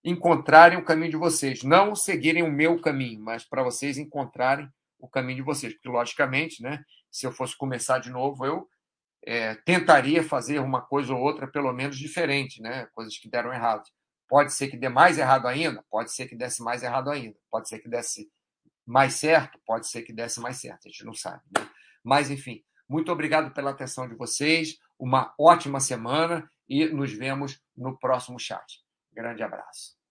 encontrarem 0.04 0.78
o 0.78 0.84
caminho 0.84 1.12
de 1.12 1.16
vocês, 1.16 1.62
não 1.62 1.94
seguirem 1.94 2.42
o 2.42 2.52
meu 2.52 2.80
caminho, 2.80 3.20
mas 3.20 3.44
para 3.44 3.62
vocês 3.62 3.96
encontrarem 3.96 4.68
o 4.98 5.08
caminho 5.08 5.36
de 5.36 5.42
vocês, 5.42 5.72
porque 5.72 5.88
logicamente, 5.88 6.62
né, 6.62 6.84
se 7.10 7.26
eu 7.26 7.32
fosse 7.32 7.56
começar 7.56 7.98
de 7.98 8.10
novo, 8.10 8.44
eu 8.44 8.68
é, 9.26 9.54
tentaria 9.54 10.22
fazer 10.22 10.58
uma 10.58 10.82
coisa 10.82 11.14
ou 11.14 11.20
outra, 11.20 11.46
pelo 11.46 11.72
menos 11.72 11.98
diferente, 11.98 12.60
né? 12.60 12.86
Coisas 12.92 13.16
que 13.16 13.28
deram 13.28 13.52
errado. 13.52 13.84
Pode 14.28 14.52
ser 14.52 14.68
que 14.68 14.76
dê 14.76 14.88
mais 14.88 15.18
errado 15.18 15.46
ainda, 15.46 15.82
pode 15.90 16.12
ser 16.12 16.26
que 16.26 16.36
desse 16.36 16.62
mais 16.62 16.82
errado 16.82 17.10
ainda, 17.10 17.36
pode 17.50 17.68
ser 17.68 17.78
que 17.78 17.88
desse 17.88 18.30
mais 18.86 19.14
certo, 19.14 19.58
pode 19.64 19.88
ser 19.88 20.02
que 20.02 20.12
desse 20.12 20.40
mais 20.40 20.58
certo, 20.58 20.86
a 20.86 20.90
gente 20.90 21.04
não 21.04 21.14
sabe, 21.14 21.42
né? 21.56 21.66
Mas, 22.02 22.30
enfim, 22.30 22.62
muito 22.86 23.10
obrigado 23.10 23.52
pela 23.54 23.70
atenção 23.70 24.06
de 24.06 24.14
vocês, 24.14 24.76
uma 24.98 25.34
ótima 25.38 25.80
semana 25.80 26.46
e 26.68 26.84
nos 26.86 27.12
vemos 27.12 27.58
no 27.74 27.98
próximo 27.98 28.38
chat. 28.38 28.83
Grande 29.14 29.42
abraço. 29.42 30.03